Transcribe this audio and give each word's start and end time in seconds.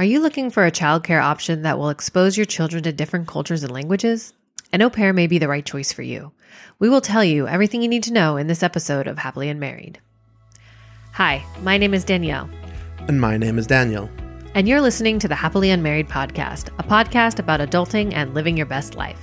Are 0.00 0.12
you 0.12 0.20
looking 0.20 0.48
for 0.48 0.64
a 0.64 0.72
childcare 0.72 1.22
option 1.22 1.60
that 1.60 1.78
will 1.78 1.90
expose 1.90 2.34
your 2.34 2.46
children 2.46 2.82
to 2.84 2.90
different 2.90 3.28
cultures 3.28 3.62
and 3.62 3.70
languages? 3.70 4.32
An 4.72 4.80
au 4.80 4.88
pair 4.88 5.12
may 5.12 5.26
be 5.26 5.36
the 5.36 5.46
right 5.46 5.62
choice 5.62 5.92
for 5.92 6.00
you. 6.00 6.32
We 6.78 6.88
will 6.88 7.02
tell 7.02 7.22
you 7.22 7.46
everything 7.46 7.82
you 7.82 7.88
need 7.88 8.04
to 8.04 8.12
know 8.14 8.38
in 8.38 8.46
this 8.46 8.62
episode 8.62 9.06
of 9.06 9.18
Happily 9.18 9.50
Unmarried. 9.50 10.00
Hi, 11.12 11.44
my 11.60 11.76
name 11.76 11.92
is 11.92 12.02
Danielle. 12.02 12.48
And 13.08 13.20
my 13.20 13.36
name 13.36 13.58
is 13.58 13.66
Daniel. 13.66 14.08
And 14.54 14.66
you're 14.66 14.80
listening 14.80 15.18
to 15.18 15.28
the 15.28 15.34
Happily 15.34 15.68
Unmarried 15.68 16.08
podcast, 16.08 16.68
a 16.78 16.82
podcast 16.82 17.38
about 17.38 17.60
adulting 17.60 18.14
and 18.14 18.32
living 18.32 18.56
your 18.56 18.64
best 18.64 18.94
life. 18.94 19.22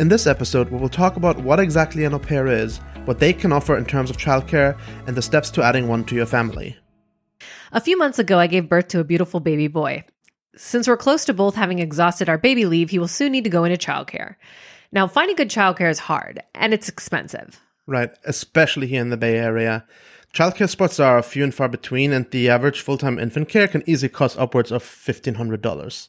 In 0.00 0.08
this 0.08 0.26
episode, 0.26 0.68
we 0.68 0.76
will 0.76 0.90
talk 0.90 1.16
about 1.16 1.38
what 1.38 1.60
exactly 1.60 2.04
an 2.04 2.12
au 2.12 2.18
pair 2.18 2.46
is, 2.46 2.76
what 3.06 3.20
they 3.20 3.32
can 3.32 3.54
offer 3.54 3.78
in 3.78 3.86
terms 3.86 4.10
of 4.10 4.18
childcare, 4.18 4.78
and 5.06 5.16
the 5.16 5.22
steps 5.22 5.48
to 5.52 5.62
adding 5.62 5.88
one 5.88 6.04
to 6.04 6.14
your 6.14 6.26
family. 6.26 6.76
A 7.70 7.80
few 7.80 7.98
months 7.98 8.18
ago, 8.18 8.38
I 8.38 8.46
gave 8.46 8.68
birth 8.68 8.88
to 8.88 9.00
a 9.00 9.04
beautiful 9.04 9.40
baby 9.40 9.68
boy. 9.68 10.04
Since 10.56 10.88
we're 10.88 10.96
close 10.96 11.24
to 11.26 11.34
both 11.34 11.54
having 11.54 11.78
exhausted 11.78 12.28
our 12.28 12.38
baby 12.38 12.64
leave, 12.64 12.90
he 12.90 12.98
will 12.98 13.08
soon 13.08 13.32
need 13.32 13.44
to 13.44 13.50
go 13.50 13.64
into 13.64 13.76
childcare. 13.76 14.36
Now, 14.90 15.06
finding 15.06 15.36
good 15.36 15.50
childcare 15.50 15.90
is 15.90 15.98
hard 15.98 16.42
and 16.54 16.72
it's 16.72 16.88
expensive. 16.88 17.60
Right, 17.86 18.10
especially 18.24 18.86
here 18.86 19.02
in 19.02 19.10
the 19.10 19.16
Bay 19.18 19.36
Area. 19.36 19.86
Childcare 20.34 20.68
spots 20.68 20.98
are 20.98 21.22
few 21.22 21.44
and 21.44 21.54
far 21.54 21.68
between, 21.68 22.12
and 22.12 22.30
the 22.30 22.48
average 22.48 22.80
full 22.80 22.98
time 22.98 23.18
infant 23.18 23.48
care 23.48 23.68
can 23.68 23.82
easily 23.86 24.08
cost 24.08 24.38
upwards 24.38 24.70
of 24.70 24.82
$1,500. 24.82 26.08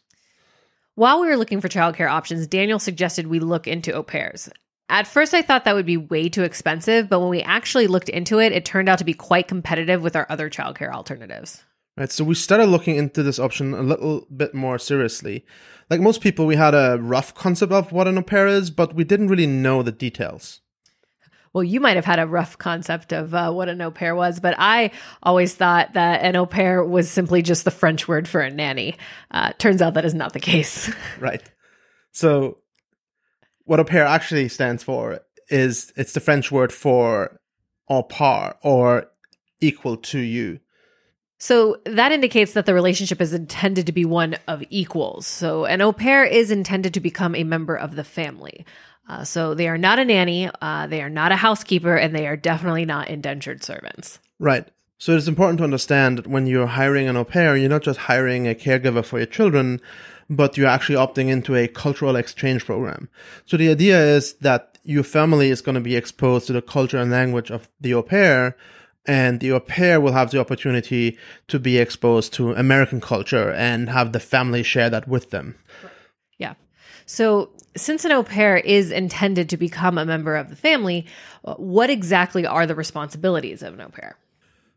While 0.95 1.21
we 1.21 1.27
were 1.27 1.38
looking 1.38 1.61
for 1.61 1.69
childcare 1.69 2.09
options, 2.09 2.47
Daniel 2.47 2.80
suggested 2.80 3.27
we 3.27 3.39
look 3.39 3.67
into 3.67 3.94
au 3.94 4.03
pairs. 4.03 4.49
At 4.89 5.05
first, 5.05 5.35
I 5.35 5.43
thought 5.43 5.66
that 5.66 5.75
would 5.75 5.85
be 5.85 5.98
way 5.98 6.29
too 6.29 6.43
expensive, 6.43 7.09
but 7.09 7.20
when 7.20 7.30
we 7.30 7.41
actually 7.43 7.85
looked 7.85 8.09
into 8.09 8.39
it, 8.39 8.52
it 8.52 8.66
turned 8.66 8.89
out 8.89 8.97
to 8.97 9.05
be 9.05 9.13
quite 9.13 9.47
competitive 9.47 10.02
with 10.02 10.16
our 10.16 10.25
other 10.30 10.49
childcare 10.49 10.91
alternatives. 10.91 11.63
Right, 11.95 12.11
so 12.11 12.23
we 12.23 12.34
started 12.34 12.67
looking 12.67 12.95
into 12.95 13.21
this 13.21 13.39
option 13.39 13.73
a 13.73 13.83
little 13.83 14.25
bit 14.35 14.55
more 14.55 14.80
seriously. 14.80 15.45
Like 15.89 16.02
most 16.02 16.21
people, 16.21 16.45
we 16.45 16.55
had 16.55 16.73
a 16.73 16.97
rough 16.99 17.36
concept 17.36 17.72
of 17.72 17.91
what 17.91 18.08
an 18.08 18.17
au 18.17 18.23
pair 18.23 18.47
is, 18.47 18.72
but 18.72 18.95
we 18.95 19.03
didn't 19.03 19.28
really 19.28 19.47
know 19.47 19.83
the 19.83 19.91
details. 19.91 20.61
Well, 21.53 21.63
you 21.63 21.80
might 21.80 21.95
have 21.95 22.06
had 22.06 22.19
a 22.19 22.28
rough 22.28 22.58
concept 22.58 23.11
of 23.11 23.33
uh, 23.33 23.52
what 23.52 23.69
an 23.69 23.81
au 23.81 23.91
pair 23.91 24.16
was, 24.16 24.39
but 24.39 24.56
I 24.58 24.91
always 25.22 25.53
thought 25.56 25.94
that 25.94 26.22
an 26.22 26.35
au 26.35 26.45
pair 26.45 26.83
was 26.83 27.09
simply 27.09 27.41
just 27.41 27.66
the 27.66 27.72
French 27.72 28.08
word 28.08 28.28
for 28.28 28.41
a 28.41 28.50
nanny. 28.50 28.95
Uh, 29.30 29.52
turns 29.58 29.81
out 29.81 29.95
that 29.95 30.06
is 30.06 30.13
not 30.13 30.33
the 30.33 30.39
case. 30.39 30.91
right. 31.19 31.41
So 32.11 32.59
what 33.70 33.80
au 33.80 33.84
pair 33.84 34.03
actually 34.03 34.50
stands 34.50 34.81
for 34.81 35.20
is 35.48 35.94
it's 35.95 36.14
the 36.14 36.20
French 36.20 36.52
word 36.52 36.73
for 36.73 37.39
au 37.88 38.02
par 38.02 38.58
or 38.64 39.12
equal 39.62 39.95
to 39.95 40.17
you. 40.17 40.59
So 41.38 41.78
that 41.86 42.12
indicates 42.12 42.53
that 42.53 42.66
the 42.66 42.73
relationship 42.73 43.22
is 43.22 43.31
intended 43.31 43.86
to 43.86 43.92
be 43.92 44.06
one 44.06 44.38
of 44.47 44.64
equals. 44.72 45.28
So 45.28 45.66
an 45.66 45.81
au 45.81 45.94
pair 45.94 46.25
is 46.25 46.50
intended 46.50 46.95
to 46.95 47.00
become 47.00 47.36
a 47.36 47.44
member 47.44 47.75
of 47.75 47.95
the 47.95 48.03
family. 48.03 48.66
Uh, 49.08 49.23
so 49.23 49.53
they 49.53 49.67
are 49.67 49.78
not 49.78 50.00
a 50.00 50.06
nanny, 50.06 50.50
uh, 50.62 50.88
they 50.88 51.03
are 51.03 51.09
not 51.09 51.31
a 51.31 51.36
housekeeper, 51.36 51.95
and 51.95 52.16
they 52.16 52.25
are 52.25 52.36
definitely 52.36 52.86
not 52.86 53.08
indentured 53.08 53.64
servants. 53.64 54.20
Right. 54.40 54.67
So 54.97 55.16
it's 55.16 55.28
important 55.28 55.59
to 55.59 55.64
understand 55.64 56.17
that 56.17 56.28
when 56.28 56.47
you're 56.47 56.67
hiring 56.67 57.08
an 57.08 57.17
au 57.17 57.23
pair, 57.23 57.56
you're 57.56 57.70
not 57.70 57.84
just 57.84 58.00
hiring 58.00 58.47
a 58.47 58.56
caregiver 58.56 59.06
for 59.06 59.20
your 59.20 59.28
children, 59.28 59.80
but 60.30 60.58
you're 60.58 60.67
actually 60.67 60.95
opting 60.95 61.30
into 61.30 61.55
a 61.55 61.67
cultural 61.67 62.16
exchange 62.16 62.66
program. 62.66 63.09
So 63.45 63.58
the 63.58 63.69
idea 63.69 63.99
is 63.99 64.33
that 64.35 64.77
your 64.83 65.03
family 65.03 65.49
is 65.49 65.61
going 65.61 65.75
to 65.75 65.81
be 65.81 65.95
exposed 65.95 66.47
to 66.47 66.53
the 66.53 66.61
culture 66.61 66.97
and 66.97 67.11
language 67.11 67.49
of 67.49 67.69
the 67.81 67.94
au 67.94 68.03
pair, 68.03 68.55
and 69.05 69.39
the 69.39 69.52
au 69.52 69.59
pair 69.59 70.00
will 70.00 70.13
have 70.13 70.31
the 70.31 70.39
opportunity 70.39 71.17
to 71.47 71.59
be 71.59 71.77
exposed 71.77 72.33
to 72.33 72.53
American 72.53 73.02
culture 73.02 73.52
and 73.52 73.89
have 73.89 74.11
the 74.11 74.19
family 74.19 74.63
share 74.63 74.89
that 74.89 75.07
with 75.07 75.31
them. 75.31 75.55
Yeah. 76.38 76.53
So 77.05 77.50
since 77.75 78.05
an 78.05 78.11
au 78.11 78.23
pair 78.23 78.57
is 78.57 78.91
intended 78.91 79.50
to 79.50 79.57
become 79.57 79.97
a 79.97 80.05
member 80.05 80.35
of 80.35 80.50
the 80.50 80.55
family, 80.55 81.07
what 81.44 81.90
exactly 81.90 82.46
are 82.46 82.67
the 82.67 82.75
responsibilities 82.75 83.63
of 83.63 83.73
an 83.73 83.81
au 83.81 83.90
pair? 83.90 84.16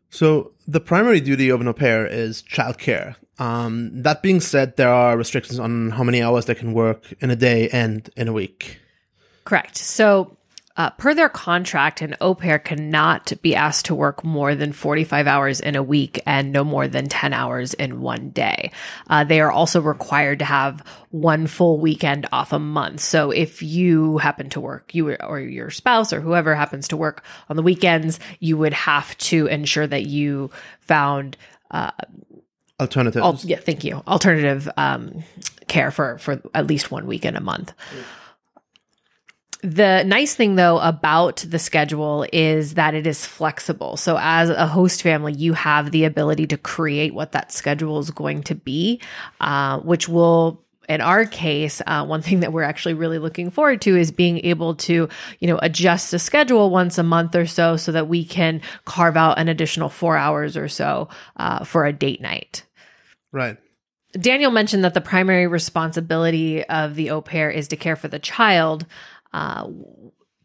So 0.09 0.51
the 0.67 0.79
primary 0.79 1.19
duty 1.19 1.49
of 1.49 1.61
an 1.61 1.67
au 1.67 1.73
pair 1.73 2.05
is 2.05 2.43
childcare. 2.43 3.15
Um, 3.39 4.03
that 4.03 4.21
being 4.21 4.39
said, 4.39 4.77
there 4.77 4.93
are 4.93 5.17
restrictions 5.17 5.59
on 5.59 5.91
how 5.91 6.03
many 6.03 6.21
hours 6.21 6.45
they 6.45 6.55
can 6.55 6.73
work 6.73 7.13
in 7.19 7.31
a 7.31 7.35
day 7.35 7.69
and 7.69 8.09
in 8.15 8.27
a 8.27 8.33
week. 8.33 8.79
Correct. 9.43 9.77
So 9.77 10.37
uh, 10.75 10.89
per 10.91 11.13
their 11.13 11.29
contract, 11.29 12.01
an 12.01 12.15
au 12.19 12.33
pair 12.33 12.57
cannot 12.57 13.31
be 13.43 13.53
asked 13.53 13.85
to 13.85 13.95
work 13.95 14.23
more 14.23 14.55
than 14.55 14.73
45 14.73 15.27
hours 15.27 15.59
in 15.59 15.75
a 15.75 15.83
week 15.83 16.19
and 16.25 16.51
no 16.51 16.63
more 16.63 16.87
than 16.87 17.07
10 17.07 17.31
hours 17.31 17.75
in 17.75 18.01
one 18.01 18.31
day. 18.31 18.71
Uh, 19.07 19.23
they 19.23 19.39
are 19.39 19.51
also 19.51 19.79
required 19.81 20.39
to 20.39 20.45
have 20.45 20.81
one 21.11 21.45
full 21.45 21.79
weekend 21.79 22.25
off 22.31 22.53
a 22.53 22.59
month. 22.59 23.01
So 23.01 23.29
if 23.29 23.61
you 23.61 24.17
happen 24.17 24.49
to 24.51 24.59
work, 24.59 24.95
you 24.95 25.13
or 25.15 25.39
your 25.39 25.69
spouse 25.69 26.11
or 26.11 26.21
whoever 26.21 26.55
happens 26.55 26.87
to 26.87 26.97
work 26.97 27.23
on 27.49 27.55
the 27.55 27.61
weekends, 27.63 28.19
you 28.39 28.57
would 28.57 28.73
have 28.73 29.15
to 29.19 29.45
ensure 29.47 29.85
that 29.85 30.07
you 30.07 30.49
found 30.79 31.37
uh, 31.69 31.91
alternatives. 32.83 33.23
Al- 33.23 33.39
yeah, 33.49 33.59
thank 33.59 33.83
you. 33.83 34.03
Alternative 34.07 34.69
um, 34.77 35.23
care 35.67 35.89
for 35.89 36.17
for 36.19 36.41
at 36.53 36.67
least 36.67 36.91
one 36.91 37.07
week 37.07 37.13
weekend 37.13 37.37
a 37.37 37.41
month. 37.41 37.73
The 39.61 40.03
nice 40.03 40.35
thing 40.35 40.55
though 40.55 40.79
about 40.79 41.45
the 41.47 41.59
schedule 41.59 42.25
is 42.33 42.73
that 42.73 42.95
it 42.95 43.07
is 43.07 43.25
flexible. 43.25 43.95
So 43.95 44.17
as 44.19 44.49
a 44.49 44.67
host 44.67 45.01
family, 45.01 45.31
you 45.31 45.53
have 45.53 45.91
the 45.91 46.03
ability 46.03 46.47
to 46.47 46.57
create 46.57 47.13
what 47.13 47.31
that 47.31 47.51
schedule 47.51 47.99
is 47.99 48.11
going 48.11 48.43
to 48.43 48.55
be, 48.55 48.99
uh, 49.39 49.79
which 49.79 50.09
will 50.09 50.63
in 50.89 50.99
our 50.99 51.25
case, 51.25 51.81
uh, 51.87 52.05
one 52.05 52.21
thing 52.21 52.41
that 52.41 52.51
we're 52.51 52.63
actually 52.63 52.95
really 52.95 53.19
looking 53.19 53.51
forward 53.51 53.79
to 53.81 53.95
is 53.95 54.11
being 54.11 54.39
able 54.45 54.75
to, 54.75 55.07
you 55.39 55.47
know, 55.47 55.57
adjust 55.61 56.11
the 56.11 56.19
schedule 56.19 56.69
once 56.69 56.97
a 56.97 57.03
month 57.03 57.35
or 57.35 57.45
so, 57.45 57.77
so 57.77 57.93
that 57.93 58.09
we 58.09 58.25
can 58.25 58.59
carve 58.83 59.15
out 59.15 59.39
an 59.39 59.47
additional 59.47 59.87
four 59.87 60.17
hours 60.17 60.57
or 60.57 60.67
so 60.67 61.07
uh, 61.37 61.63
for 61.63 61.85
a 61.85 61.93
date 61.93 62.19
night. 62.19 62.65
Right. 63.33 63.57
Daniel 64.13 64.51
mentioned 64.51 64.83
that 64.85 64.93
the 64.93 65.01
primary 65.01 65.47
responsibility 65.47 66.63
of 66.63 66.95
the 66.95 67.09
au 67.09 67.21
pair 67.21 67.49
is 67.49 67.67
to 67.69 67.75
care 67.75 67.95
for 67.95 68.07
the 68.07 68.19
child. 68.19 68.85
Uh, 69.33 69.67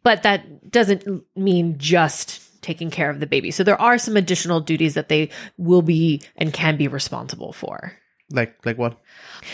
but 0.03 0.23
that 0.23 0.71
doesn't 0.71 1.25
mean 1.37 1.77
just 1.79 2.63
taking 2.63 2.91
care 2.91 3.11
of 3.11 3.21
the 3.21 3.27
baby. 3.27 3.51
So 3.51 3.63
there 3.63 3.81
are 3.81 3.99
some 3.99 4.17
additional 4.17 4.61
duties 4.61 4.95
that 4.95 5.09
they 5.09 5.29
will 5.59 5.83
be 5.83 6.23
and 6.37 6.53
can 6.53 6.77
be 6.77 6.89
responsible 6.89 7.53
for. 7.53 7.93
Like 8.31 8.57
like 8.65 8.79
what? 8.79 8.99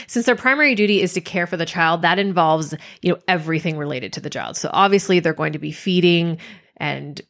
Since 0.07 0.27
their 0.27 0.37
primary 0.37 0.75
duty 0.75 1.01
is 1.01 1.13
to 1.15 1.21
care 1.21 1.47
for 1.47 1.57
the 1.57 1.67
child, 1.67 2.03
that 2.03 2.19
involves, 2.19 2.75
you 3.03 3.13
know, 3.13 3.19
everything 3.29 3.77
related 3.79 4.13
to 4.15 4.21
the 4.21 4.31
child. 4.31 4.57
So 4.57 4.71
obviously 4.73 5.21
they're 5.21 5.33
going 5.33 5.53
to 5.53 5.59
be 5.59 5.73
feeding 5.73 6.39
and 6.77 7.21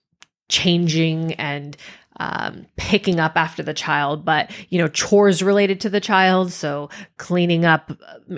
changing 0.49 1.35
and 1.35 1.77
um, 2.17 2.67
picking 2.77 3.19
up 3.21 3.37
after 3.37 3.63
the 3.63 3.75
child, 3.75 4.25
but 4.25 4.51
you 4.71 4.79
know, 4.79 4.89
chores 4.89 5.43
related 5.43 5.81
to 5.81 5.91
the 5.91 6.01
child. 6.01 6.53
So 6.53 6.91
cleaning 7.17 7.65
up 7.65 7.93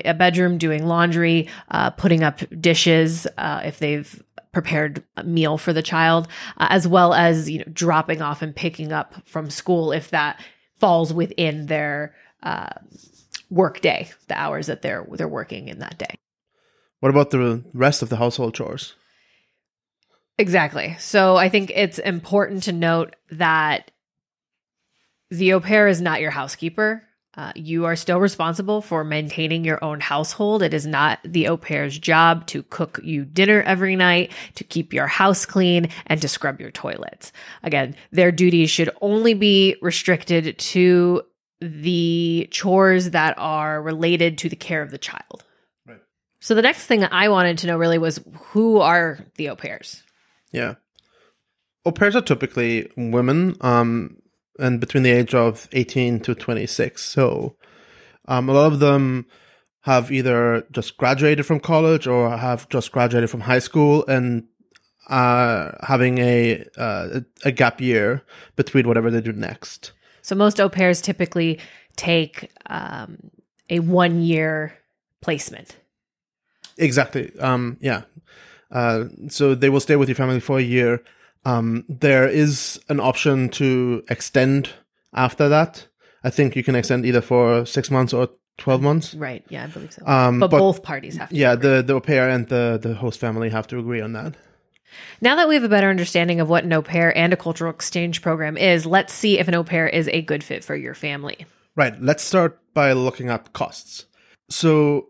a 0.04 0.14
bedroom, 0.14 0.59
doing 0.59 0.87
laundry, 0.87 1.48
uh, 1.70 1.91
putting 1.91 2.22
up 2.22 2.41
dishes, 2.60 3.26
uh, 3.36 3.62
if 3.65 3.78
they've 3.78 4.22
prepared 4.53 5.04
a 5.16 5.25
meal 5.25 5.59
for 5.59 5.72
the 5.72 5.82
child, 5.82 6.28
uh, 6.56 6.69
as 6.70 6.88
well 6.88 7.12
as, 7.12 7.50
you 7.50 7.59
know, 7.59 7.65
dropping 7.72 8.22
off 8.22 8.41
and 8.41 8.56
picking 8.56 8.92
up 8.92 9.15
from 9.26 9.50
school 9.50 9.92
if 9.92 10.10
that 10.10 10.41
falls 10.81 11.12
within 11.12 11.66
their, 11.66 12.15
uh, 12.42 12.70
work 13.50 13.81
day, 13.81 14.10
the 14.28 14.38
hours 14.38 14.66
that 14.66 14.82
they're, 14.82 15.06
they're 15.12 15.28
working 15.28 15.69
in 15.69 15.78
that 15.81 15.98
day. 15.98 16.15
What 17.00 17.10
about 17.10 17.31
the 17.31 17.62
rest 17.75 18.03
of 18.03 18.09
the 18.09 18.16
household 18.16 18.54
chores? 18.54 18.94
Exactly. 20.38 20.97
So 20.98 21.36
I 21.36 21.48
think 21.48 21.72
it's 21.74 21.98
important 21.98 22.64
to 22.64 22.72
note 22.72 23.16
that 23.30 23.91
the 25.30 25.54
au 25.54 25.60
pair 25.60 25.88
is 25.88 26.00
not 26.00 26.20
your 26.20 26.30
housekeeper. 26.30 27.02
Uh, 27.36 27.52
you 27.54 27.84
are 27.84 27.97
still 27.97 28.19
responsible 28.19 28.80
for 28.80 29.04
maintaining 29.04 29.65
your 29.65 29.83
own 29.84 30.00
household. 30.00 30.62
It 30.62 30.72
is 30.72 30.86
not 30.86 31.18
the 31.22 31.48
au 31.48 31.56
pair's 31.56 31.98
job 31.98 32.47
to 32.48 32.62
cook 32.65 32.98
you 33.03 33.24
dinner 33.24 33.62
every 33.62 33.94
night, 33.97 34.33
to 34.54 34.65
keep 34.65 34.92
your 34.94 35.06
house 35.06 35.44
clean, 35.44 35.91
and 36.06 36.21
to 36.22 36.28
scrub 36.28 36.60
your 36.60 36.71
toilets. 36.71 37.33
Again, 37.62 37.94
their 38.10 38.33
duties 38.33 38.71
should 38.71 38.91
only 39.03 39.34
be 39.34 39.77
restricted 39.83 40.59
to 40.59 41.22
the 41.60 42.48
chores 42.50 43.10
that 43.10 43.34
are 43.38 43.83
related 43.83 44.38
to 44.38 44.48
the 44.48 44.56
care 44.56 44.83
of 44.83 44.91
the 44.91 44.98
child. 44.98 45.44
Right. 45.86 46.00
So 46.41 46.54
the 46.54 46.62
next 46.62 46.86
thing 46.86 47.04
I 47.04 47.28
wanted 47.28 47.59
to 47.59 47.66
know 47.66 47.77
really 47.77 47.98
was 47.98 48.21
who 48.50 48.78
are 48.78 49.18
the 49.36 49.50
au 49.50 49.56
pairs? 49.56 50.03
Yeah. 50.56 50.74
Au 51.84 51.92
pairs 51.92 52.16
are 52.16 52.22
typically 52.22 52.91
women, 52.97 53.56
um, 53.60 54.16
and 54.58 54.80
between 54.80 55.03
the 55.03 55.10
age 55.10 55.34
of 55.34 55.68
18 55.72 56.20
to 56.20 56.34
26. 56.34 57.04
So, 57.04 57.56
um, 58.26 58.48
a 58.48 58.54
lot 58.54 58.72
of 58.72 58.80
them 58.80 59.26
have 59.82 60.10
either 60.10 60.66
just 60.72 60.97
graduated 60.97 61.44
from 61.44 61.60
college 61.60 62.06
or 62.06 62.36
have 62.36 62.68
just 62.70 62.91
graduated 62.91 63.30
from 63.30 63.42
high 63.42 63.58
school 63.60 64.04
and 64.06 64.44
uh, 65.08 65.72
having 65.82 66.18
a 66.18 66.64
uh, 66.76 67.20
a 67.44 67.52
gap 67.52 67.80
year 67.80 68.24
between 68.56 68.88
whatever 68.88 69.10
they 69.10 69.20
do 69.20 69.32
next. 69.32 69.92
So 70.22 70.34
most 70.34 70.59
au 70.59 70.68
pairs 70.68 71.00
typically 71.00 71.60
take 71.97 72.50
um, 72.66 73.30
a 73.70 73.78
one 73.80 74.22
year 74.22 74.76
placement. 75.20 75.76
Exactly. 76.78 77.30
Um, 77.38 77.76
yeah. 77.80 78.02
Uh, 78.71 79.04
so 79.28 79.54
they 79.54 79.68
will 79.68 79.80
stay 79.80 79.97
with 79.97 80.09
your 80.09 80.16
family 80.16 80.41
for 80.41 80.59
a 80.59 80.63
year. 80.63 81.03
Um, 81.45 81.84
there 81.89 82.28
is 82.28 82.80
an 82.89 82.98
option 83.01 83.48
to 83.51 84.03
extend 84.09 84.71
after 85.15 85.48
that. 85.48 85.86
I 86.24 86.30
think 86.30 86.57
you 86.57 86.65
can 86.65 86.74
extend 86.74 87.07
either 87.07 87.21
for 87.21 87.65
six 87.65 87.91
months 87.91 88.13
or 88.13 88.30
12 88.59 88.83
months. 88.83 89.15
Right. 89.15 89.45
Yeah, 89.48 89.65
I 89.65 89.66
believe 89.68 89.92
so. 89.92 90.04
Um, 90.07 90.41
but, 90.41 90.51
but- 90.51 90.59
both 90.59 90.83
parties 90.83 91.16
have 91.16 91.28
to. 91.28 91.36
Yeah, 91.36 91.53
agree. 91.53 91.68
the, 91.77 91.83
the 91.83 91.95
au 91.95 92.01
pair 92.01 92.28
and 92.28 92.48
the, 92.48 92.78
the 92.83 92.95
host 92.95 93.21
family 93.21 93.51
have 93.51 93.66
to 93.68 93.78
agree 93.78 94.01
on 94.01 94.13
that. 94.15 94.34
Now 95.21 95.36
that 95.36 95.48
we 95.48 95.54
have 95.54 95.65
a 95.65 95.69
better 95.69 95.91
understanding 95.91 96.41
of 96.41 96.48
what 96.48 96.65
an 96.65 96.72
au 96.72 96.83
pair 96.83 97.16
and 97.16 97.33
a 97.33 97.36
cultural 97.36 97.71
exchange 97.71 98.22
program 98.22 98.57
is, 98.57 98.86
let's 98.86 99.12
see 99.12 99.39
if 99.39 99.47
an 99.47 99.54
au 99.54 99.62
pair 99.65 99.86
is 99.86 100.09
a 100.09 100.22
good 100.22 100.42
fit 100.42 100.65
for 100.65 100.74
your 100.74 100.95
family. 100.95 101.47
Right. 101.77 102.01
Let's 102.01 102.22
start 102.24 102.59
by 102.72 102.92
looking 102.92 103.28
at 103.28 103.53
costs. 103.53 104.07
So 104.48 105.09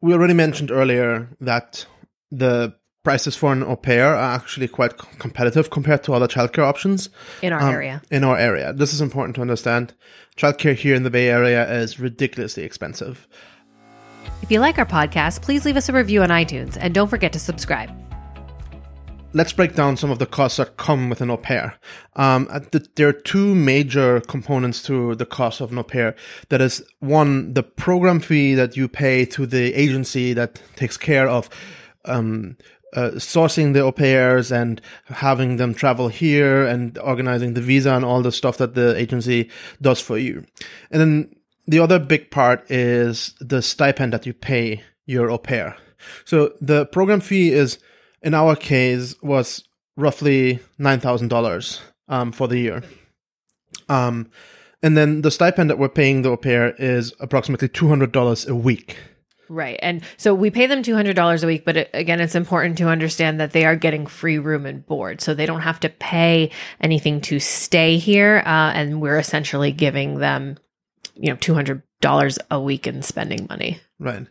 we 0.00 0.14
already 0.14 0.34
mentioned 0.34 0.70
earlier 0.70 1.28
that 1.40 1.86
the 2.30 2.74
prices 3.06 3.36
for 3.36 3.52
an 3.52 3.62
au 3.62 3.76
pair 3.76 4.16
are 4.16 4.34
actually 4.34 4.66
quite 4.66 5.00
c- 5.00 5.06
competitive 5.20 5.70
compared 5.70 6.02
to 6.02 6.12
other 6.12 6.26
childcare 6.26 6.64
options 6.64 7.08
in 7.40 7.52
our 7.52 7.60
um, 7.60 7.72
area. 7.72 8.02
in 8.10 8.24
our 8.24 8.36
area. 8.36 8.72
This 8.72 8.92
is 8.92 9.00
important 9.00 9.36
to 9.36 9.40
understand. 9.42 9.94
Childcare 10.36 10.74
here 10.74 10.96
in 10.96 11.04
the 11.04 11.10
Bay 11.10 11.28
Area 11.28 11.72
is 11.72 12.00
ridiculously 12.00 12.64
expensive. 12.64 13.28
If 14.42 14.50
you 14.50 14.58
like 14.58 14.76
our 14.76 14.84
podcast, 14.84 15.40
please 15.40 15.64
leave 15.64 15.76
us 15.76 15.88
a 15.88 15.92
review 15.92 16.20
on 16.24 16.30
iTunes 16.30 16.76
and 16.80 16.92
don't 16.92 17.06
forget 17.06 17.32
to 17.34 17.38
subscribe. 17.38 17.90
let's 19.32 19.52
break 19.52 19.74
down 19.76 19.96
some 19.96 20.10
of 20.10 20.18
the 20.18 20.26
costs 20.26 20.56
that 20.56 20.76
come 20.76 21.08
with 21.10 21.20
an 21.20 21.30
au 21.30 21.36
pair. 21.36 21.78
Um, 22.16 22.48
uh, 22.50 22.58
th- 22.58 22.88
there 22.96 23.08
are 23.08 23.12
two 23.12 23.54
major 23.54 24.20
components 24.20 24.82
to 24.84 25.14
the 25.14 25.26
cost 25.26 25.60
of 25.60 25.70
an 25.70 25.78
au 25.78 25.84
pair. 25.84 26.16
That 26.48 26.60
is 26.60 26.82
one, 26.98 27.54
the 27.54 27.62
program 27.62 28.18
fee 28.18 28.54
that 28.54 28.76
you 28.76 28.88
pay 28.88 29.26
to 29.26 29.46
the 29.46 29.74
agency 29.74 30.32
that 30.32 30.60
takes 30.74 30.96
care 30.96 31.28
of 31.28 31.48
um, 32.06 32.56
uh, 32.94 33.10
sourcing 33.16 33.72
the 33.72 33.80
au 33.80 33.92
pairs 33.92 34.52
and 34.52 34.80
having 35.06 35.56
them 35.56 35.74
travel 35.74 36.08
here 36.08 36.64
and 36.64 36.98
organizing 36.98 37.54
the 37.54 37.60
visa 37.60 37.92
and 37.92 38.04
all 38.04 38.22
the 38.22 38.32
stuff 38.32 38.56
that 38.58 38.74
the 38.74 38.96
agency 38.96 39.50
does 39.80 40.00
for 40.00 40.18
you. 40.18 40.44
And 40.90 41.00
then 41.00 41.36
the 41.66 41.80
other 41.80 41.98
big 41.98 42.30
part 42.30 42.70
is 42.70 43.34
the 43.40 43.60
stipend 43.60 44.12
that 44.12 44.26
you 44.26 44.32
pay 44.32 44.82
your 45.04 45.30
au 45.30 45.38
pair. 45.38 45.76
So 46.24 46.52
the 46.60 46.86
program 46.86 47.20
fee 47.20 47.52
is, 47.52 47.78
in 48.22 48.34
our 48.34 48.54
case, 48.54 49.14
was 49.22 49.64
roughly 49.96 50.60
nine 50.78 51.00
thousand 51.00 51.28
dollars 51.28 51.80
um, 52.08 52.32
for 52.32 52.46
the 52.48 52.58
year. 52.58 52.82
Um, 53.88 54.30
and 54.82 54.96
then 54.96 55.22
the 55.22 55.30
stipend 55.30 55.70
that 55.70 55.78
we're 55.78 55.88
paying 55.88 56.22
the 56.22 56.30
au 56.30 56.36
pair 56.36 56.74
is 56.78 57.12
approximately 57.18 57.68
two 57.68 57.88
hundred 57.88 58.12
dollars 58.12 58.46
a 58.46 58.54
week. 58.54 58.96
Right. 59.48 59.78
And 59.82 60.02
so 60.16 60.34
we 60.34 60.50
pay 60.50 60.66
them 60.66 60.82
$200 60.82 61.42
a 61.42 61.46
week, 61.46 61.64
but 61.64 61.76
it, 61.76 61.90
again, 61.94 62.20
it's 62.20 62.34
important 62.34 62.78
to 62.78 62.88
understand 62.88 63.40
that 63.40 63.52
they 63.52 63.64
are 63.64 63.76
getting 63.76 64.06
free 64.06 64.38
room 64.38 64.66
and 64.66 64.84
board. 64.84 65.20
So 65.20 65.34
they 65.34 65.46
don't 65.46 65.60
have 65.60 65.80
to 65.80 65.88
pay 65.88 66.50
anything 66.80 67.20
to 67.22 67.38
stay 67.38 67.98
here. 67.98 68.42
Uh, 68.44 68.72
and 68.74 69.00
we're 69.00 69.18
essentially 69.18 69.72
giving 69.72 70.18
them, 70.18 70.58
you 71.14 71.30
know, 71.30 71.36
$200 71.36 72.38
a 72.50 72.60
week 72.60 72.86
in 72.86 73.02
spending 73.02 73.46
money. 73.48 73.80
Right. 73.98 74.26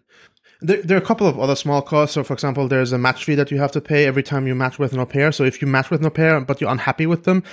There, 0.61 0.81
there 0.81 0.97
are 0.97 1.01
a 1.01 1.05
couple 1.05 1.27
of 1.27 1.39
other 1.39 1.55
small 1.55 1.81
costs. 1.81 2.15
So, 2.15 2.23
for 2.23 2.33
example, 2.33 2.67
there's 2.67 2.91
a 2.91 2.97
match 2.97 3.23
fee 3.25 3.35
that 3.35 3.51
you 3.51 3.59
have 3.59 3.71
to 3.73 3.81
pay 3.81 4.05
every 4.05 4.23
time 4.23 4.47
you 4.47 4.55
match 4.55 4.79
with 4.79 4.93
an 4.93 4.99
au 4.99 5.05
pair. 5.05 5.31
So, 5.31 5.43
if 5.43 5.61
you 5.61 5.67
match 5.67 5.89
with 5.89 6.01
an 6.01 6.07
au 6.07 6.11
pair 6.11 6.39
but 6.41 6.61
you're 6.61 6.71
unhappy 6.71 7.05
with 7.05 7.23
them, 7.23 7.43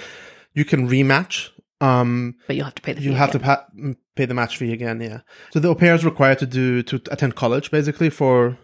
you 0.54 0.64
can 0.64 0.88
rematch. 0.88 1.50
Um, 1.82 2.36
But 2.46 2.56
you'll 2.56 2.64
have 2.64 2.74
to 2.76 2.82
pay 2.82 2.92
the 2.92 3.02
you 3.02 3.10
fee 3.10 3.16
have 3.16 3.32
to 3.32 3.38
pa- 3.38 3.66
mm, 3.76 3.96
pay 4.14 4.24
the 4.24 4.34
match 4.34 4.56
fee 4.56 4.72
again. 4.72 5.00
Yeah. 5.00 5.20
So 5.52 5.60
the 5.60 5.68
au 5.68 5.74
pair 5.74 5.94
is 5.94 6.04
required 6.04 6.38
to 6.38 6.46
do 6.46 6.82
to 6.84 6.96
attend 7.10 7.34
college 7.34 7.70
basically 7.70 8.10
for 8.10 8.58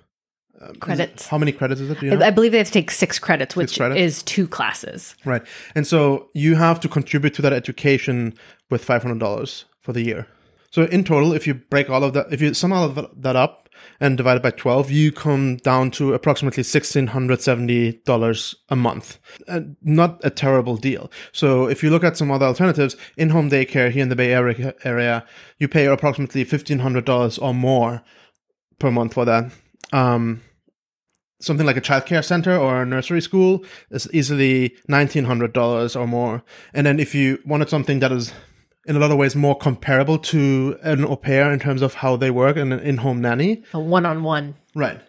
um, 0.60 0.74
Credits. 0.76 1.26
How 1.26 1.38
many 1.38 1.52
credits 1.52 1.80
is 1.80 1.90
it? 1.90 2.02
You 2.02 2.10
know? 2.10 2.24
I 2.24 2.30
believe 2.30 2.52
they 2.52 2.58
have 2.58 2.66
to 2.68 2.72
take 2.72 2.90
six 2.90 3.18
credits, 3.18 3.56
which 3.56 3.76
credits? 3.76 4.00
is 4.00 4.22
two 4.22 4.46
classes. 4.48 5.14
Right. 5.24 5.42
And 5.74 5.86
so 5.86 6.28
you 6.34 6.56
have 6.56 6.80
to 6.80 6.88
contribute 6.88 7.34
to 7.34 7.42
that 7.42 7.52
education 7.52 8.34
with 8.70 8.84
$500 8.84 9.64
for 9.80 9.92
the 9.92 10.02
year. 10.02 10.26
So 10.70 10.82
in 10.84 11.04
total, 11.04 11.32
if 11.32 11.46
you 11.46 11.54
break 11.54 11.88
all 11.88 12.04
of 12.04 12.12
that, 12.12 12.32
if 12.32 12.40
you 12.40 12.52
sum 12.54 12.72
all 12.72 12.84
of 12.84 13.08
that 13.22 13.36
up 13.36 13.67
and 14.00 14.16
divided 14.16 14.42
by 14.42 14.50
12, 14.50 14.90
you 14.90 15.12
come 15.12 15.56
down 15.56 15.90
to 15.92 16.14
approximately 16.14 16.62
$1,670 16.62 18.54
a 18.68 18.76
month. 18.76 19.18
Uh, 19.46 19.60
not 19.82 20.20
a 20.22 20.30
terrible 20.30 20.76
deal. 20.76 21.10
So 21.32 21.68
if 21.68 21.82
you 21.82 21.90
look 21.90 22.04
at 22.04 22.16
some 22.16 22.30
other 22.30 22.46
alternatives, 22.46 22.96
in-home 23.16 23.50
daycare 23.50 23.90
here 23.90 24.02
in 24.02 24.08
the 24.08 24.16
Bay 24.16 24.32
Area, 24.32 24.74
area 24.84 25.24
you 25.58 25.68
pay 25.68 25.86
approximately 25.86 26.44
$1,500 26.44 27.42
or 27.42 27.54
more 27.54 28.02
per 28.78 28.90
month 28.90 29.14
for 29.14 29.24
that. 29.24 29.50
Um, 29.92 30.42
something 31.40 31.66
like 31.66 31.76
a 31.76 31.80
childcare 31.80 32.24
center 32.24 32.56
or 32.56 32.82
a 32.82 32.86
nursery 32.86 33.20
school 33.20 33.64
is 33.90 34.08
easily 34.12 34.74
$1900 34.90 36.00
or 36.00 36.06
more 36.06 36.42
and 36.74 36.86
then 36.86 36.98
if 36.98 37.14
you 37.14 37.38
wanted 37.44 37.68
something 37.68 38.00
that 38.00 38.10
is 38.10 38.32
in 38.88 38.96
a 38.96 38.98
lot 38.98 39.10
of 39.10 39.18
ways 39.18 39.36
more 39.36 39.56
comparable 39.56 40.18
to 40.18 40.78
an 40.82 41.04
au 41.04 41.16
pair 41.16 41.52
in 41.52 41.58
terms 41.60 41.82
of 41.82 41.94
how 42.02 42.16
they 42.16 42.30
work 42.30 42.56
and 42.56 42.72
an 42.72 42.80
in-home 42.80 43.20
nanny. 43.20 43.62
A 43.74 43.78
one 43.78 44.04
on 44.06 44.22
one. 44.22 44.54
right. 44.74 45.00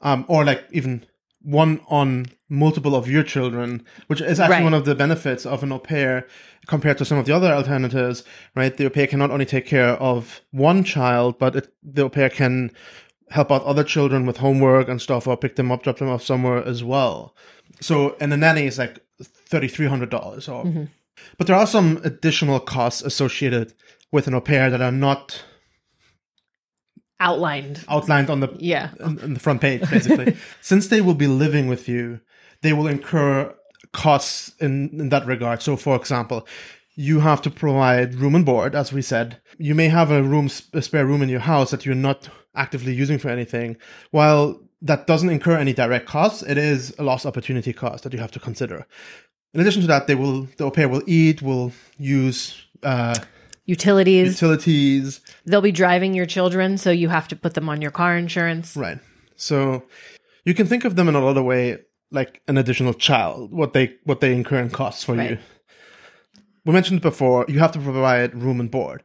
Um, 0.00 0.24
or 0.28 0.44
like 0.44 0.64
even 0.72 1.06
one 1.42 1.80
on 1.88 2.26
multiple 2.48 2.94
of 2.96 3.08
your 3.08 3.22
children 3.34 3.84
which 4.08 4.20
is 4.20 4.38
actually 4.40 4.56
Right. 4.56 4.64
one 4.70 4.74
of 4.74 4.84
the 4.84 4.94
benefits 4.94 5.44
of 5.46 5.62
an 5.62 5.70
au 5.72 5.78
pair 5.78 6.26
compared 6.66 6.98
to 6.98 7.04
some 7.04 7.18
of 7.18 7.26
the 7.26 7.32
other 7.38 7.52
alternatives 7.52 8.24
right? 8.54 8.76
The 8.76 8.86
au 8.86 8.90
pair 8.90 9.06
can 9.06 9.18
not 9.18 9.30
only 9.30 9.44
take 9.46 9.66
care 9.66 9.90
of 10.10 10.40
one 10.50 10.82
child 10.84 11.38
but 11.38 11.54
it, 11.56 11.66
the 11.82 12.02
au 12.04 12.08
pair 12.08 12.30
can 12.30 12.70
help 13.30 13.50
out 13.52 13.62
other 13.64 13.84
children 13.84 14.24
with 14.26 14.38
homework 14.38 14.88
and 14.88 15.00
stuff 15.02 15.26
or 15.28 15.36
pick 15.36 15.54
them 15.56 15.70
up 15.72 15.82
drop 15.84 15.98
them 15.98 16.08
off 16.08 16.22
somewhere 16.22 16.64
as 16.72 16.82
well. 16.82 17.34
So 17.80 18.16
and 18.20 18.30
the 18.32 18.36
nanny 18.36 18.66
is 18.66 18.78
like 18.78 18.98
$3300 19.22 20.48
or 20.48 20.88
but 21.36 21.46
there 21.46 21.56
are 21.56 21.66
some 21.66 22.00
additional 22.04 22.60
costs 22.60 23.02
associated 23.02 23.74
with 24.12 24.26
an 24.26 24.34
au 24.34 24.40
pair 24.40 24.70
that 24.70 24.80
are 24.80 24.92
not 24.92 25.44
Outlined. 27.20 27.84
outlined 27.88 28.30
on 28.30 28.40
the 28.40 28.48
Yeah. 28.60 28.90
on 29.02 29.18
on 29.20 29.34
the 29.34 29.40
front 29.40 29.60
page, 29.60 29.80
basically. 29.90 30.36
Since 30.60 30.86
they 30.88 31.00
will 31.00 31.14
be 31.16 31.26
living 31.26 31.66
with 31.66 31.88
you, 31.88 32.20
they 32.62 32.72
will 32.72 32.86
incur 32.86 33.52
costs 33.92 34.52
in, 34.60 34.90
in 35.00 35.08
that 35.08 35.26
regard. 35.26 35.60
So, 35.60 35.76
for 35.76 35.96
example, 35.96 36.46
you 36.94 37.18
have 37.20 37.42
to 37.42 37.50
provide 37.50 38.14
room 38.14 38.36
and 38.36 38.44
board, 38.46 38.74
as 38.76 38.92
we 38.92 39.02
said. 39.02 39.40
You 39.58 39.74
may 39.74 39.88
have 39.88 40.12
a 40.12 40.22
room, 40.22 40.48
a 40.72 40.80
spare 40.82 41.06
room 41.06 41.22
in 41.22 41.28
your 41.28 41.40
house 41.40 41.72
that 41.72 41.84
you're 41.84 41.94
not 41.96 42.28
actively 42.54 42.92
using 42.94 43.18
for 43.18 43.28
anything. 43.30 43.76
While 44.12 44.60
that 44.82 45.08
doesn't 45.08 45.30
incur 45.30 45.56
any 45.56 45.72
direct 45.72 46.06
costs, 46.06 46.42
it 46.44 46.56
is 46.56 46.94
a 46.98 47.02
lost 47.02 47.26
opportunity 47.26 47.72
cost 47.72 48.04
that 48.04 48.12
you 48.12 48.20
have 48.20 48.30
to 48.32 48.40
consider. 48.40 48.86
In 49.54 49.60
addition 49.60 49.80
to 49.82 49.88
that, 49.88 50.06
they 50.06 50.14
will 50.14 50.48
the 50.56 50.64
au 50.64 50.70
pair 50.70 50.88
will 50.88 51.02
eat, 51.06 51.42
will 51.42 51.72
use 51.98 52.66
uh, 52.82 53.14
Utilities. 53.64 54.28
utilities, 54.40 55.20
They'll 55.44 55.60
be 55.60 55.72
driving 55.72 56.14
your 56.14 56.24
children, 56.24 56.78
so 56.78 56.90
you 56.90 57.10
have 57.10 57.28
to 57.28 57.36
put 57.36 57.52
them 57.52 57.68
on 57.68 57.82
your 57.82 57.90
car 57.90 58.16
insurance. 58.16 58.74
Right. 58.74 58.98
So 59.36 59.82
you 60.46 60.54
can 60.54 60.66
think 60.66 60.86
of 60.86 60.96
them 60.96 61.06
in 61.06 61.14
a 61.14 61.20
lot 61.20 61.36
of 61.36 61.44
way 61.44 61.78
like 62.10 62.40
an 62.48 62.56
additional 62.56 62.94
child, 62.94 63.52
what 63.52 63.74
they 63.74 63.94
what 64.04 64.20
they 64.20 64.32
incur 64.32 64.58
in 64.58 64.70
costs 64.70 65.04
for 65.04 65.20
you. 65.20 65.38
We 66.64 66.72
mentioned 66.72 67.02
before, 67.02 67.44
you 67.48 67.58
have 67.58 67.72
to 67.72 67.78
provide 67.78 68.34
room 68.34 68.60
and 68.60 68.70
board. 68.70 69.02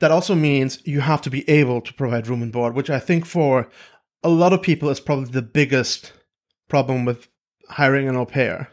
That 0.00 0.10
also 0.10 0.34
means 0.34 0.80
you 0.86 1.00
have 1.00 1.22
to 1.22 1.30
be 1.30 1.48
able 1.48 1.80
to 1.80 1.94
provide 1.94 2.26
room 2.26 2.42
and 2.42 2.52
board, 2.52 2.74
which 2.74 2.90
I 2.90 2.98
think 2.98 3.24
for 3.24 3.68
a 4.22 4.28
lot 4.28 4.52
of 4.52 4.62
people 4.62 4.88
is 4.88 5.00
probably 5.00 5.30
the 5.30 5.42
biggest 5.42 6.12
problem 6.68 7.04
with 7.04 7.28
hiring 7.68 8.08
an 8.08 8.16
au 8.16 8.24
pair. 8.24 8.70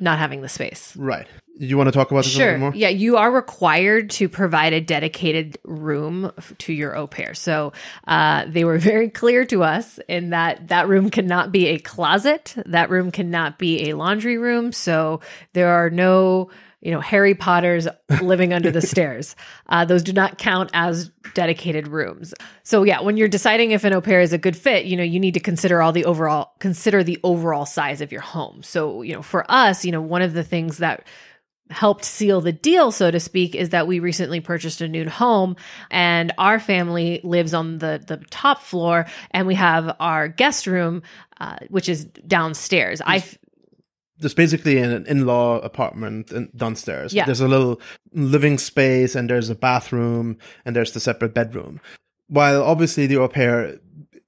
Not 0.00 0.18
having 0.18 0.42
the 0.42 0.48
space. 0.48 0.94
Right. 0.96 1.26
You 1.56 1.76
want 1.78 1.86
to 1.86 1.92
talk 1.92 2.10
about 2.10 2.24
this 2.24 2.34
a 2.34 2.36
Sure. 2.36 2.46
little 2.46 2.58
more? 2.60 2.72
Yeah, 2.74 2.88
you 2.88 3.16
are 3.16 3.30
required 3.30 4.10
to 4.10 4.28
provide 4.28 4.72
a 4.72 4.80
dedicated 4.80 5.56
room 5.62 6.32
f- 6.36 6.52
to 6.58 6.72
your 6.72 6.96
au 6.96 7.06
pair. 7.06 7.32
So 7.34 7.72
uh, 8.08 8.44
they 8.48 8.64
were 8.64 8.78
very 8.92 9.08
clear 9.08 9.44
to 9.46 9.62
us 9.62 10.00
in 10.08 10.30
that 10.30 10.66
that 10.68 10.88
room 10.88 11.10
cannot 11.10 11.52
be 11.52 11.68
a 11.68 11.78
closet. 11.78 12.54
That 12.66 12.90
room 12.90 13.12
cannot 13.12 13.58
be 13.58 13.88
a 13.88 13.94
laundry 13.96 14.36
room. 14.36 14.72
So 14.72 15.20
there 15.52 15.68
are 15.68 15.90
no, 15.90 16.50
you 16.84 16.90
know, 16.90 17.00
Harry 17.00 17.34
Potters 17.34 17.88
living 18.22 18.52
under 18.52 18.70
the 18.70 18.82
stairs. 18.86 19.34
Uh, 19.68 19.84
those 19.84 20.02
do 20.02 20.12
not 20.12 20.38
count 20.38 20.70
as 20.74 21.10
dedicated 21.32 21.88
rooms. 21.88 22.34
So 22.62 22.82
yeah, 22.82 23.00
when 23.00 23.16
you're 23.16 23.26
deciding 23.26 23.70
if 23.70 23.84
an 23.84 23.94
au 23.94 24.02
pair 24.02 24.20
is 24.20 24.32
a 24.32 24.38
good 24.38 24.56
fit, 24.56 24.84
you 24.84 24.96
know, 24.96 25.02
you 25.02 25.18
need 25.18 25.34
to 25.34 25.40
consider 25.40 25.82
all 25.82 25.92
the 25.92 26.04
overall 26.04 26.52
consider 26.60 27.02
the 27.02 27.18
overall 27.24 27.66
size 27.66 28.00
of 28.02 28.12
your 28.12 28.20
home. 28.20 28.62
So 28.62 29.02
you 29.02 29.14
know, 29.14 29.22
for 29.22 29.50
us, 29.50 29.84
you 29.84 29.92
know, 29.92 30.02
one 30.02 30.22
of 30.22 30.34
the 30.34 30.44
things 30.44 30.78
that 30.78 31.06
helped 31.70 32.04
seal 32.04 32.42
the 32.42 32.52
deal, 32.52 32.92
so 32.92 33.10
to 33.10 33.18
speak, 33.18 33.54
is 33.54 33.70
that 33.70 33.86
we 33.86 33.98
recently 33.98 34.40
purchased 34.40 34.82
a 34.82 34.88
new 34.88 35.08
home 35.08 35.56
and 35.90 36.32
our 36.36 36.60
family 36.60 37.20
lives 37.24 37.54
on 37.54 37.78
the, 37.78 38.02
the 38.06 38.18
top 38.30 38.60
floor 38.60 39.06
and 39.30 39.46
we 39.46 39.54
have 39.54 39.96
our 39.98 40.28
guest 40.28 40.66
room, 40.66 41.02
uh, 41.40 41.56
which 41.70 41.88
is 41.88 42.04
downstairs. 42.04 43.00
I, 43.04 43.24
there's 44.18 44.34
basically 44.34 44.78
an 44.78 45.06
in-law 45.06 45.58
apartment 45.60 46.32
downstairs. 46.56 47.12
Yeah. 47.12 47.24
There's 47.24 47.40
a 47.40 47.48
little 47.48 47.80
living 48.12 48.58
space 48.58 49.14
and 49.14 49.28
there's 49.28 49.50
a 49.50 49.54
bathroom 49.54 50.38
and 50.64 50.76
there's 50.76 50.92
the 50.92 51.00
separate 51.00 51.34
bedroom. 51.34 51.80
While 52.28 52.62
obviously 52.62 53.06
the 53.06 53.16
au 53.18 53.28
pair 53.28 53.78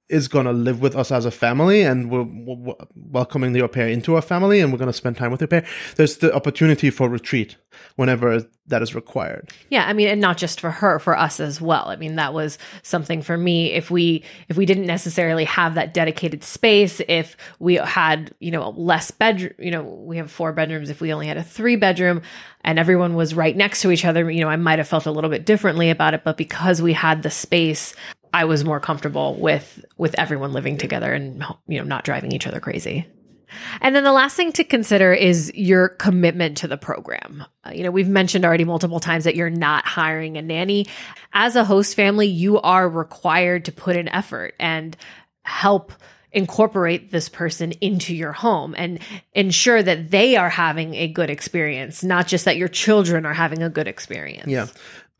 is 0.09 0.27
going 0.27 0.45
to 0.45 0.53
live 0.53 0.81
with 0.81 0.95
us 0.95 1.11
as 1.11 1.25
a 1.25 1.31
family 1.31 1.81
and 1.81 2.09
we're 2.09 2.23
w- 2.23 2.45
w- 2.45 2.75
welcoming 2.95 3.53
the 3.53 3.61
au 3.61 3.67
pair 3.67 3.87
into 3.87 4.15
our 4.15 4.21
family 4.21 4.59
and 4.61 4.71
we're 4.71 4.77
going 4.77 4.87
to 4.87 4.93
spend 4.93 5.17
time 5.17 5.31
with 5.31 5.39
the 5.39 5.47
pair, 5.47 5.65
there's 5.95 6.17
the 6.17 6.33
opportunity 6.33 6.89
for 6.89 7.09
retreat 7.09 7.57
whenever 7.95 8.45
that 8.67 8.81
is 8.81 8.93
required. 8.93 9.49
Yeah, 9.69 9.87
I 9.87 9.93
mean, 9.93 10.07
and 10.09 10.19
not 10.19 10.37
just 10.37 10.59
for 10.59 10.71
her, 10.71 10.99
for 10.99 11.17
us 11.17 11.39
as 11.39 11.61
well. 11.61 11.87
I 11.87 11.95
mean, 11.95 12.15
that 12.15 12.33
was 12.33 12.57
something 12.83 13.21
for 13.21 13.37
me. 13.37 13.71
If 13.71 13.89
we 13.89 14.23
if 14.49 14.57
we 14.57 14.65
didn't 14.65 14.85
necessarily 14.85 15.45
have 15.45 15.75
that 15.75 15.93
dedicated 15.93 16.43
space, 16.43 17.01
if 17.07 17.37
we 17.59 17.75
had 17.75 18.33
you 18.39 18.51
know 18.51 18.69
less 18.71 19.11
bedroom, 19.11 19.53
you 19.57 19.71
know, 19.71 19.83
we 19.83 20.17
have 20.17 20.29
four 20.29 20.51
bedrooms. 20.51 20.89
If 20.89 21.01
we 21.01 21.13
only 21.13 21.27
had 21.27 21.37
a 21.37 21.43
three 21.43 21.77
bedroom, 21.77 22.21
and 22.63 22.77
everyone 22.77 23.15
was 23.15 23.33
right 23.33 23.55
next 23.55 23.81
to 23.81 23.91
each 23.91 24.03
other, 24.03 24.29
you 24.29 24.41
know, 24.41 24.49
I 24.49 24.57
might 24.57 24.79
have 24.79 24.87
felt 24.87 25.05
a 25.05 25.11
little 25.11 25.29
bit 25.29 25.45
differently 25.45 25.89
about 25.89 26.13
it. 26.13 26.23
But 26.25 26.37
because 26.37 26.81
we 26.81 26.93
had 26.93 27.23
the 27.23 27.31
space, 27.31 27.95
I 28.33 28.45
was 28.45 28.63
more 28.63 28.79
comfortable 28.79 29.35
with 29.35 29.83
with 29.97 30.15
everyone 30.17 30.53
living 30.53 30.77
together 30.77 31.13
and 31.13 31.43
you 31.67 31.79
know 31.79 31.83
not 31.83 32.03
driving 32.03 32.31
each 32.31 32.47
other 32.47 32.59
crazy. 32.59 33.07
And 33.81 33.95
then 33.95 34.03
the 34.03 34.11
last 34.11 34.35
thing 34.35 34.51
to 34.53 34.63
consider 34.63 35.13
is 35.13 35.51
your 35.55 35.89
commitment 35.89 36.57
to 36.57 36.67
the 36.67 36.77
program. 36.77 37.45
Uh, 37.65 37.71
you 37.71 37.83
know, 37.83 37.91
we've 37.91 38.07
mentioned 38.07 38.43
already 38.43 38.65
multiple 38.65 38.99
times 38.99 39.23
that 39.23 39.35
you're 39.35 39.49
not 39.49 39.85
hiring 39.85 40.37
a 40.37 40.41
nanny. 40.41 40.87
As 41.33 41.55
a 41.55 41.63
host 41.63 41.95
family, 41.95 42.27
you 42.27 42.59
are 42.59 42.89
required 42.89 43.65
to 43.65 43.71
put 43.71 43.95
in 43.95 44.09
effort 44.09 44.53
and 44.59 44.97
help 45.43 45.93
incorporate 46.33 47.11
this 47.11 47.29
person 47.29 47.71
into 47.79 48.13
your 48.13 48.33
home 48.33 48.75
and 48.77 48.99
ensure 49.33 49.81
that 49.81 50.11
they 50.11 50.35
are 50.35 50.49
having 50.49 50.93
a 50.93 51.07
good 51.07 51.29
experience, 51.29 52.03
not 52.03 52.27
just 52.27 52.45
that 52.45 52.57
your 52.57 52.67
children 52.67 53.25
are 53.25 53.33
having 53.33 53.63
a 53.63 53.69
good 53.69 53.87
experience. 53.87 54.47
Yeah. 54.47 54.67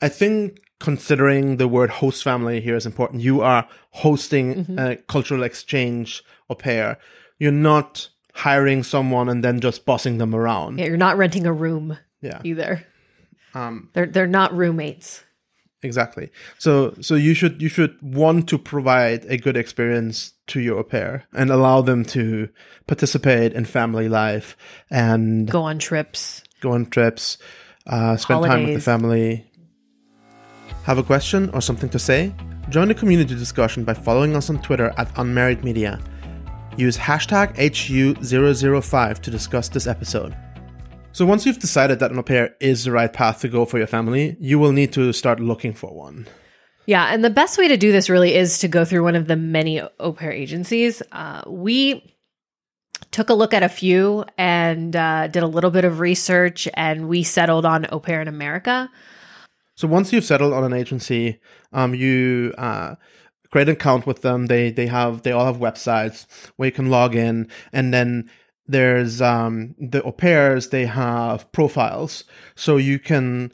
I 0.01 0.09
think 0.09 0.59
considering 0.79 1.57
the 1.57 1.67
word 1.67 1.89
host 1.89 2.23
family 2.23 2.61
here 2.61 2.75
is 2.75 2.85
important. 2.85 3.21
You 3.21 3.41
are 3.41 3.67
hosting 3.91 4.77
a 4.77 4.95
cultural 5.07 5.43
exchange 5.43 6.23
au 6.49 6.55
pair. 6.55 6.97
You're 7.39 7.51
not 7.51 8.09
hiring 8.33 8.83
someone 8.83 9.29
and 9.29 9.43
then 9.43 9.59
just 9.59 9.85
bossing 9.85 10.17
them 10.19 10.35
around. 10.35 10.77
Yeah, 10.79 10.85
you're 10.85 10.97
not 10.97 11.17
renting 11.17 11.45
a 11.47 11.53
room 11.53 11.97
Yeah. 12.21 12.41
either. 12.43 12.85
Um, 13.53 13.89
They're 13.93 14.05
they're 14.05 14.27
not 14.27 14.53
roommates. 14.55 15.23
exactly. 15.81 16.29
So, 16.59 16.93
so 17.01 17.15
you 17.15 17.33
should, 17.33 17.61
you 17.61 17.69
should 17.69 17.95
want 18.01 18.47
to 18.49 18.57
provide 18.59 19.25
a 19.25 19.37
good 19.37 19.57
experience 19.57 20.33
to 20.47 20.59
your 20.59 20.79
au 20.79 20.83
pair 20.83 21.23
and 21.33 21.49
allow 21.49 21.81
them 21.81 22.03
to 22.05 22.49
participate 22.87 23.53
in 23.53 23.65
family 23.65 24.09
life 24.09 24.55
and 24.91 25.49
Go 25.49 25.63
on 25.63 25.79
trips. 25.79 26.43
go 26.61 26.71
on 26.73 26.85
trips, 26.87 27.37
uh, 27.87 28.17
spend 28.17 28.43
time 28.45 28.63
with 28.65 28.75
the 28.75 28.81
family. 28.81 29.49
Have 30.87 30.99
a 30.99 31.03
question 31.03 31.49
or 31.49 31.59
something 31.59 31.89
to 31.89 31.99
say? 31.99 32.33
Join 32.69 32.87
the 32.87 32.95
community 32.95 33.35
discussion 33.35 33.83
by 33.83 33.93
following 33.93 34.37
us 34.37 34.49
on 34.49 34.61
Twitter 34.61 34.93
at 34.97 35.11
Unmarried 35.17 35.61
Media. 35.61 35.99
Use 36.77 36.97
hashtag 36.97 37.53
HU005 37.57 39.19
to 39.19 39.29
discuss 39.29 39.67
this 39.67 39.85
episode. 39.85 40.33
So 41.11 41.25
once 41.25 41.45
you've 41.45 41.59
decided 41.59 41.99
that 41.99 42.11
an 42.11 42.19
au 42.19 42.23
pair 42.23 42.55
is 42.61 42.85
the 42.85 42.93
right 42.93 43.11
path 43.11 43.41
to 43.41 43.49
go 43.49 43.65
for 43.65 43.77
your 43.77 43.87
family, 43.87 44.37
you 44.39 44.59
will 44.59 44.71
need 44.71 44.93
to 44.93 45.11
start 45.11 45.41
looking 45.41 45.73
for 45.73 45.93
one. 45.93 46.25
Yeah, 46.85 47.13
and 47.13 47.21
the 47.21 47.29
best 47.29 47.57
way 47.57 47.67
to 47.67 47.75
do 47.75 47.91
this 47.91 48.09
really 48.09 48.33
is 48.33 48.59
to 48.59 48.69
go 48.69 48.85
through 48.85 49.03
one 49.03 49.15
of 49.15 49.27
the 49.27 49.35
many 49.35 49.81
au 49.81 50.13
pair 50.13 50.31
agencies. 50.31 51.03
Uh, 51.11 51.41
we 51.47 52.15
took 53.11 53.29
a 53.29 53.33
look 53.33 53.53
at 53.53 53.61
a 53.61 53.67
few 53.67 54.23
and 54.37 54.95
uh, 54.95 55.27
did 55.27 55.43
a 55.43 55.47
little 55.47 55.71
bit 55.71 55.83
of 55.83 55.99
research, 55.99 56.65
and 56.75 57.09
we 57.09 57.23
settled 57.23 57.65
on 57.65 57.87
Au 57.91 57.99
Pair 57.99 58.21
in 58.21 58.29
America. 58.29 58.89
So 59.77 59.87
once 59.87 60.11
you've 60.11 60.25
settled 60.25 60.53
on 60.53 60.63
an 60.63 60.73
agency, 60.73 61.39
um, 61.71 61.93
you 61.93 62.53
uh, 62.57 62.95
create 63.51 63.69
an 63.69 63.75
account 63.75 64.07
with 64.07 64.23
them. 64.23 64.47
They 64.47 64.71
they 64.71 64.87
have 64.87 65.21
they 65.21 65.31
all 65.31 65.45
have 65.45 65.57
websites 65.57 66.25
where 66.55 66.65
you 66.65 66.71
can 66.71 66.89
log 66.89 67.15
in, 67.15 67.47
and 67.71 67.93
then 67.93 68.29
there's 68.65 69.21
um, 69.21 69.75
the 69.79 70.01
au 70.01 70.11
pairs. 70.11 70.69
They 70.69 70.87
have 70.87 71.49
profiles, 71.51 72.23
so 72.55 72.77
you 72.77 72.97
can 72.97 73.51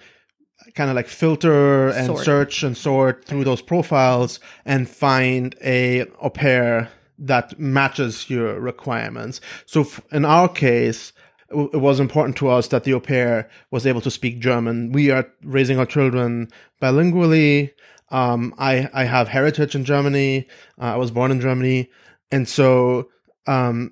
kind 0.75 0.89
of 0.89 0.95
like 0.95 1.07
filter 1.07 1.89
and 1.89 2.07
Sort. 2.07 2.23
search 2.23 2.63
and 2.63 2.77
sort 2.77 3.25
through 3.25 3.43
those 3.43 3.61
profiles 3.61 4.39
and 4.65 4.89
find 4.89 5.55
a 5.61 6.05
au 6.21 6.29
pair 6.29 6.89
that 7.19 7.59
matches 7.59 8.29
your 8.29 8.59
requirements. 8.61 9.41
So 9.65 9.81
f- 9.81 10.01
in 10.11 10.23
our 10.23 10.47
case, 10.47 11.11
it 11.53 11.79
was 11.79 11.99
important 11.99 12.37
to 12.37 12.49
us 12.49 12.67
that 12.69 12.83
the 12.83 12.93
au 12.93 12.99
pair 12.99 13.49
was 13.71 13.85
able 13.85 14.01
to 14.01 14.11
speak 14.11 14.39
German. 14.39 14.91
We 14.91 15.11
are 15.11 15.27
raising 15.43 15.79
our 15.79 15.85
children 15.85 16.49
bilingually. 16.81 17.71
Um, 18.09 18.53
I, 18.57 18.89
I 18.93 19.05
have 19.05 19.27
heritage 19.27 19.75
in 19.75 19.85
Germany. 19.85 20.47
Uh, 20.79 20.93
I 20.93 20.97
was 20.97 21.11
born 21.11 21.31
in 21.31 21.41
Germany. 21.41 21.89
And 22.31 22.47
so, 22.47 23.09
um, 23.47 23.91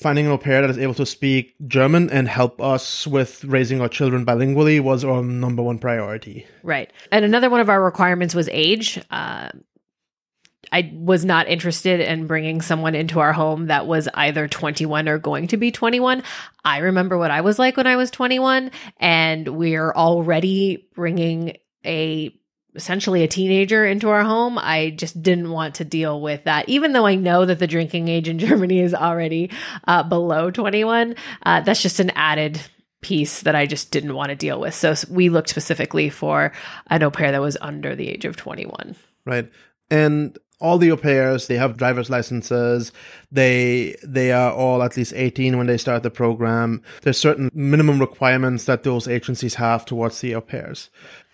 finding 0.00 0.26
an 0.26 0.32
au 0.32 0.38
pair 0.38 0.62
that 0.62 0.70
is 0.70 0.78
able 0.78 0.94
to 0.94 1.04
speak 1.04 1.54
German 1.66 2.08
and 2.10 2.26
help 2.26 2.60
us 2.60 3.06
with 3.06 3.44
raising 3.44 3.80
our 3.80 3.88
children 3.88 4.24
bilingually 4.24 4.80
was 4.80 5.04
our 5.04 5.22
number 5.22 5.62
one 5.62 5.78
priority. 5.78 6.46
Right. 6.62 6.90
And 7.12 7.24
another 7.24 7.50
one 7.50 7.60
of 7.60 7.68
our 7.68 7.82
requirements 7.82 8.34
was 8.34 8.48
age. 8.50 8.98
Uh, 9.10 9.50
I 10.72 10.92
was 10.94 11.24
not 11.24 11.48
interested 11.48 12.00
in 12.00 12.26
bringing 12.26 12.60
someone 12.60 12.94
into 12.94 13.20
our 13.20 13.32
home 13.32 13.66
that 13.66 13.86
was 13.86 14.08
either 14.14 14.48
21 14.48 15.08
or 15.08 15.18
going 15.18 15.48
to 15.48 15.56
be 15.56 15.70
21. 15.70 16.22
I 16.64 16.78
remember 16.78 17.18
what 17.18 17.30
I 17.30 17.40
was 17.40 17.58
like 17.58 17.76
when 17.76 17.86
I 17.86 17.96
was 17.96 18.10
21, 18.10 18.70
and 18.98 19.48
we're 19.48 19.92
already 19.92 20.88
bringing 20.94 21.56
a 21.84 22.34
essentially 22.74 23.24
a 23.24 23.28
teenager 23.28 23.84
into 23.84 24.08
our 24.10 24.22
home. 24.22 24.58
I 24.58 24.90
just 24.90 25.20
didn't 25.20 25.50
want 25.50 25.76
to 25.76 25.84
deal 25.84 26.20
with 26.20 26.44
that, 26.44 26.68
even 26.68 26.92
though 26.92 27.06
I 27.06 27.16
know 27.16 27.44
that 27.44 27.58
the 27.58 27.66
drinking 27.66 28.08
age 28.08 28.28
in 28.28 28.38
Germany 28.46 28.80
is 28.80 28.94
already 28.94 29.50
uh, 29.86 30.02
below 30.04 30.50
21. 30.50 31.16
Uh, 31.42 31.60
that's 31.62 31.82
just 31.82 32.00
an 32.00 32.10
added 32.10 32.60
piece 33.00 33.42
that 33.42 33.54
I 33.54 33.66
just 33.66 33.90
didn't 33.90 34.14
want 34.14 34.28
to 34.28 34.36
deal 34.36 34.60
with. 34.60 34.74
So 34.74 34.94
we 35.08 35.30
looked 35.30 35.48
specifically 35.48 36.10
for 36.10 36.52
an 36.88 37.02
au 37.02 37.10
pair 37.10 37.32
that 37.32 37.40
was 37.40 37.56
under 37.60 37.96
the 37.96 38.08
age 38.08 38.24
of 38.24 38.36
21. 38.36 38.94
right? 39.24 39.50
And 39.90 40.38
all 40.60 40.78
the 40.78 40.90
au 40.92 40.96
pairs, 40.96 41.46
they 41.46 41.56
have 41.56 41.76
driver's 41.76 42.10
licenses. 42.10 42.92
They 43.32 43.96
they 44.02 44.30
are 44.32 44.52
all 44.52 44.82
at 44.82 44.96
least 44.96 45.14
18 45.14 45.56
when 45.56 45.66
they 45.66 45.78
start 45.78 46.02
the 46.02 46.10
program. 46.10 46.82
There's 47.02 47.18
certain 47.18 47.50
minimum 47.54 47.98
requirements 47.98 48.66
that 48.66 48.82
those 48.82 49.08
agencies 49.08 49.54
have 49.54 49.84
towards 49.84 50.20
the 50.20 50.34
au 50.34 50.40
pairs. 50.40 50.90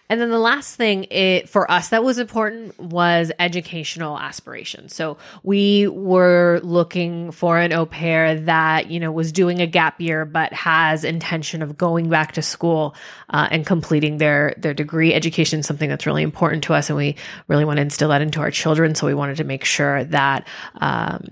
And 0.08 0.20
then 0.20 0.30
the 0.30 0.38
last 0.38 0.76
thing 0.76 1.04
it, 1.10 1.48
for 1.48 1.70
us 1.70 1.88
that 1.88 2.04
was 2.04 2.18
important 2.18 2.78
was 2.78 3.32
educational 3.38 4.18
aspirations. 4.18 4.94
So 4.94 5.16
we 5.42 5.88
were 5.88 6.60
looking 6.62 7.32
for 7.32 7.58
an 7.58 7.72
au 7.72 7.86
pair 7.86 8.40
that, 8.42 8.90
you 8.90 9.00
know, 9.00 9.10
was 9.10 9.32
doing 9.32 9.60
a 9.60 9.66
gap 9.66 10.00
year, 10.00 10.24
but 10.24 10.52
has 10.52 11.04
intention 11.04 11.62
of 11.62 11.76
going 11.76 12.08
back 12.08 12.32
to 12.32 12.42
school 12.42 12.94
uh, 13.30 13.48
and 13.50 13.66
completing 13.66 14.18
their, 14.18 14.54
their 14.58 14.74
degree. 14.74 15.12
Education 15.12 15.60
is 15.60 15.66
something 15.66 15.88
that's 15.88 16.06
really 16.06 16.22
important 16.22 16.64
to 16.64 16.74
us. 16.74 16.88
And 16.88 16.96
we 16.96 17.16
really 17.48 17.64
want 17.64 17.78
to 17.78 17.82
instill 17.82 18.10
that 18.10 18.22
into 18.22 18.40
our 18.40 18.50
children. 18.50 18.94
So 18.94 19.06
we 19.06 19.14
wanted 19.14 19.38
to 19.38 19.44
make 19.44 19.64
sure 19.64 20.04
that, 20.04 20.46
um, 20.76 21.26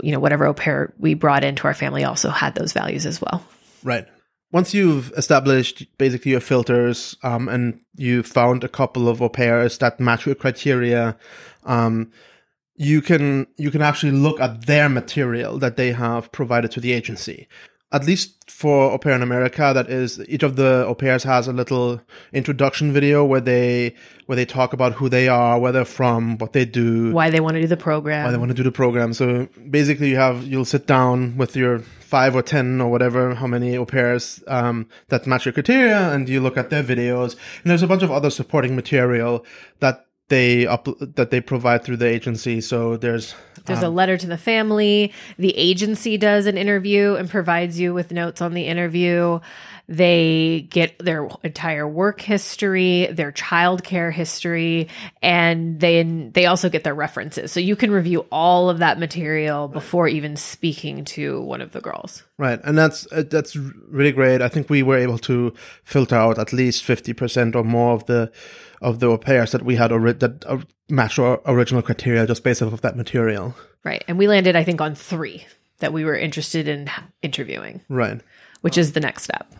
you 0.00 0.12
know, 0.12 0.20
whatever 0.20 0.46
au 0.46 0.54
pair 0.54 0.94
we 0.98 1.14
brought 1.14 1.44
into 1.44 1.64
our 1.66 1.74
family 1.74 2.04
also 2.04 2.30
had 2.30 2.54
those 2.54 2.72
values 2.72 3.04
as 3.04 3.20
well. 3.20 3.44
Right. 3.82 4.06
Once 4.54 4.72
you've 4.72 5.12
established 5.16 5.84
basically 5.98 6.30
your 6.30 6.40
filters 6.40 7.16
um, 7.24 7.48
and 7.48 7.80
you 7.96 8.22
found 8.22 8.62
a 8.62 8.68
couple 8.68 9.08
of 9.08 9.20
au 9.20 9.28
pairs 9.28 9.78
that 9.78 9.98
match 9.98 10.26
your 10.26 10.34
criteria, 10.36 11.16
um, 11.64 12.12
you 12.76 13.02
can 13.02 13.48
you 13.56 13.68
can 13.72 13.82
actually 13.82 14.12
look 14.12 14.40
at 14.40 14.66
their 14.66 14.88
material 14.88 15.58
that 15.58 15.76
they 15.76 15.90
have 15.90 16.30
provided 16.30 16.70
to 16.70 16.78
the 16.78 16.92
agency. 16.92 17.48
At 17.94 18.04
least 18.06 18.50
for 18.50 18.90
Au 18.90 18.98
Pair 18.98 19.14
in 19.14 19.22
America, 19.22 19.70
that 19.72 19.88
is 19.88 20.20
each 20.28 20.42
of 20.42 20.56
the 20.56 20.84
au 20.84 20.96
pairs 20.96 21.22
has 21.22 21.46
a 21.46 21.52
little 21.52 22.00
introduction 22.32 22.92
video 22.92 23.24
where 23.24 23.40
they 23.40 23.94
where 24.26 24.34
they 24.34 24.44
talk 24.44 24.72
about 24.72 24.94
who 24.94 25.08
they 25.08 25.28
are, 25.28 25.60
where 25.60 25.70
they're 25.70 25.84
from, 25.84 26.36
what 26.38 26.54
they 26.54 26.64
do, 26.64 27.12
Why 27.12 27.30
they 27.30 27.38
want 27.38 27.54
to 27.54 27.60
do 27.60 27.68
the 27.68 27.76
program. 27.76 28.24
why 28.24 28.32
they 28.32 28.36
want 28.36 28.50
to 28.50 28.54
do 28.54 28.64
the 28.64 28.72
program. 28.72 29.12
So 29.14 29.48
basically, 29.70 30.10
you 30.10 30.16
have 30.16 30.44
you'll 30.44 30.64
sit 30.64 30.88
down 30.88 31.36
with 31.36 31.54
your 31.54 31.78
five 32.14 32.34
or 32.34 32.42
ten 32.42 32.80
or 32.80 32.90
whatever, 32.90 33.36
how 33.36 33.46
many 33.46 33.76
au 33.76 33.84
pairs 33.84 34.42
um, 34.48 34.88
that 35.08 35.26
match 35.26 35.46
your 35.46 35.52
criteria, 35.52 36.12
and 36.12 36.28
you 36.28 36.40
look 36.40 36.56
at 36.56 36.70
their 36.70 36.82
videos. 36.82 37.36
And 37.62 37.70
there's 37.70 37.82
a 37.82 37.86
bunch 37.86 38.02
of 38.02 38.10
other 38.10 38.30
supporting 38.30 38.74
material 38.74 39.44
that 39.78 40.06
they 40.28 40.66
up 40.66 40.88
that 41.16 41.30
they 41.30 41.40
provide 41.40 41.84
through 41.84 41.98
the 41.98 42.06
agency. 42.06 42.60
So 42.60 42.96
there's 42.96 43.34
There's 43.66 43.82
a 43.82 43.88
letter 43.88 44.16
to 44.16 44.26
the 44.26 44.38
family. 44.38 45.12
The 45.38 45.56
agency 45.56 46.16
does 46.18 46.46
an 46.46 46.56
interview 46.56 47.14
and 47.14 47.28
provides 47.28 47.78
you 47.78 47.94
with 47.94 48.10
notes 48.10 48.40
on 48.40 48.54
the 48.54 48.66
interview. 48.66 49.40
They 49.86 50.66
get 50.70 50.98
their 50.98 51.28
entire 51.42 51.86
work 51.86 52.22
history, 52.22 53.06
their 53.12 53.32
childcare 53.32 54.10
history, 54.10 54.88
and 55.22 55.78
then 55.78 56.30
they 56.32 56.46
also 56.46 56.70
get 56.70 56.84
their 56.84 56.94
references. 56.94 57.52
So 57.52 57.60
you 57.60 57.76
can 57.76 57.90
review 57.90 58.24
all 58.32 58.70
of 58.70 58.78
that 58.78 58.98
material 58.98 59.68
before 59.68 60.08
even 60.08 60.36
speaking 60.36 61.04
to 61.06 61.42
one 61.42 61.60
of 61.60 61.72
the 61.72 61.82
girls. 61.82 62.22
Right, 62.38 62.60
and 62.64 62.78
that's 62.78 63.06
uh, 63.12 63.24
that's 63.28 63.56
really 63.56 64.12
great. 64.12 64.40
I 64.40 64.48
think 64.48 64.70
we 64.70 64.82
were 64.82 64.96
able 64.96 65.18
to 65.18 65.52
filter 65.82 66.16
out 66.16 66.38
at 66.38 66.54
least 66.54 66.82
fifty 66.82 67.12
percent 67.12 67.54
or 67.54 67.62
more 67.62 67.92
of 67.92 68.06
the 68.06 68.32
of 68.82 69.00
the 69.00 69.06
au 69.06 69.18
pairs 69.18 69.52
that 69.52 69.62
we 69.62 69.76
had 69.76 69.92
ori- 69.92 70.12
that 70.14 70.44
uh, 70.46 70.58
matched 70.88 71.18
our 71.18 71.40
original 71.46 71.82
criteria 71.82 72.26
just 72.26 72.42
based 72.44 72.62
off 72.62 72.72
of 72.72 72.80
that 72.82 72.96
material. 72.96 73.54
Right. 73.84 74.04
And 74.08 74.18
we 74.18 74.26
landed, 74.28 74.56
I 74.56 74.64
think, 74.64 74.80
on 74.80 74.94
three 74.94 75.46
that 75.80 75.92
we 75.92 76.04
were 76.04 76.16
interested 76.16 76.68
in 76.68 76.90
interviewing, 77.22 77.80
Right. 77.88 78.20
which 78.62 78.78
is 78.78 78.92
the 78.92 79.00
next 79.00 79.24
step. 79.24 79.52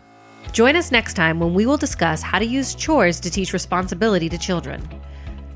Join 0.51 0.75
us 0.75 0.91
next 0.91 1.15
time 1.15 1.39
when 1.39 1.53
we 1.53 1.65
will 1.65 1.77
discuss 1.77 2.21
how 2.21 2.39
to 2.39 2.45
use 2.45 2.73
chores 2.75 3.19
to 3.19 3.29
teach 3.29 3.51
responsibility 3.53 4.29
to 4.29 4.37
children. 4.37 4.81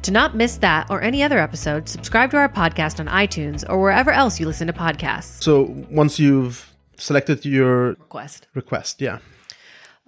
To 0.03 0.11
not 0.11 0.35
miss 0.35 0.57
that 0.57 0.89
or 0.89 1.01
any 1.01 1.23
other 1.23 1.39
episode, 1.39 1.87
subscribe 1.89 2.31
to 2.31 2.37
our 2.37 2.49
podcast 2.49 2.99
on 2.99 3.07
iTunes 3.07 3.63
or 3.69 3.79
wherever 3.81 4.11
else 4.11 4.39
you 4.39 4.45
listen 4.45 4.67
to 4.67 4.73
podcasts. 4.73 5.43
So 5.43 5.63
once 5.89 6.19
you've 6.19 6.73
selected 6.97 7.45
your 7.45 7.89
Request. 7.91 8.47
request, 8.53 9.01
yeah, 9.01 9.19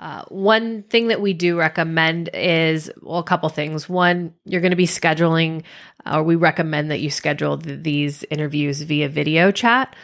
Uh, 0.02 0.26
one 0.30 0.82
thing 0.84 1.10
that 1.10 1.22
we 1.22 1.32
do 1.32 1.58
recommend 1.58 2.32
is 2.34 2.92
well, 3.02 3.20
a 3.20 3.24
couple 3.24 3.48
things. 3.50 3.88
One, 3.88 4.34
you're 4.46 4.62
going 4.62 4.72
to 4.72 4.76
be 4.76 4.88
scheduling, 4.88 5.64
uh, 6.06 6.18
or 6.18 6.24
we 6.24 6.36
recommend 6.36 6.90
that 6.90 7.02
you 7.02 7.12
schedule 7.12 7.60
th- 7.60 7.84
these 7.84 8.24
interviews 8.32 8.82
via 8.82 9.08
video 9.10 9.52
chat. 9.52 9.96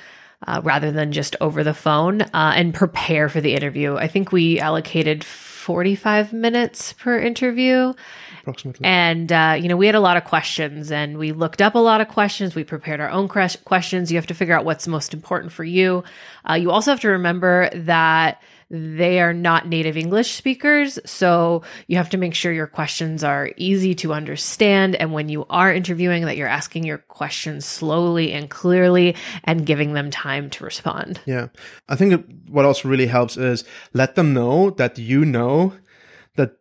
Uh, 0.45 0.61
rather 0.63 0.91
than 0.91 1.11
just 1.11 1.35
over 1.41 1.63
the 1.63 1.73
phone 1.73 2.21
uh, 2.21 2.53
and 2.55 2.71
prepare 2.71 3.27
for 3.27 3.41
the 3.41 3.55
interview. 3.55 3.95
I 3.95 4.07
think 4.07 4.31
we 4.31 4.59
allocated 4.59 5.23
45 5.23 6.31
minutes 6.31 6.93
per 6.93 7.19
interview. 7.19 7.93
approximately. 8.41 8.85
And, 8.85 9.31
uh, 9.31 9.57
you 9.59 9.67
know, 9.67 9.75
we 9.75 9.87
had 9.87 9.95
a 9.95 9.99
lot 9.99 10.15
of 10.15 10.25
questions 10.25 10.91
and 10.91 11.17
we 11.17 11.31
looked 11.31 11.59
up 11.59 11.73
a 11.73 11.79
lot 11.79 12.01
of 12.01 12.07
questions. 12.07 12.53
We 12.53 12.63
prepared 12.63 13.01
our 13.01 13.09
own 13.09 13.27
ques- 13.27 13.55
questions. 13.65 14.11
You 14.11 14.17
have 14.19 14.27
to 14.27 14.35
figure 14.35 14.55
out 14.55 14.63
what's 14.63 14.87
most 14.87 15.11
important 15.11 15.51
for 15.51 15.63
you. 15.63 16.03
Uh, 16.47 16.53
you 16.53 16.69
also 16.69 16.91
have 16.91 17.01
to 17.01 17.09
remember 17.09 17.71
that 17.73 18.39
they 18.69 19.21
are 19.21 19.33
not 19.33 19.67
native 19.67 19.95
English 19.95 20.36
speakers. 20.36 21.00
So 21.05 21.63
you 21.88 21.97
have 21.97 22.09
to 22.09 22.17
make 22.17 22.33
sure 22.33 22.51
your 22.51 22.67
questions 22.67 23.24
are 23.24 23.51
easy 23.55 23.95
to 23.95 24.13
understand. 24.13 24.95
And 24.95 25.13
when 25.13 25.29
you 25.29 25.45
are 25.50 25.74
interviewing, 25.74 26.25
that 26.25 26.36
you're 26.36 26.47
asking 26.47 26.83
your 26.83 26.97
questions 26.97 27.65
slowly 27.65 28.33
and 28.33 28.50
clearly 28.50 29.15
and 29.45 29.65
giving 29.65 29.93
them 29.93 30.12
time 30.12 30.50
to 30.51 30.65
respond. 30.65 31.21
Yeah. 31.25 31.47
I 31.88 31.95
think 31.95 32.25
what 32.50 32.65
also 32.65 32.89
really 32.89 33.07
helps 33.07 33.38
is 33.38 33.63
let 33.93 34.15
them 34.15 34.33
know 34.33 34.71
that 34.71 34.97
you 34.97 35.24
know 35.24 35.74
that 36.36 36.57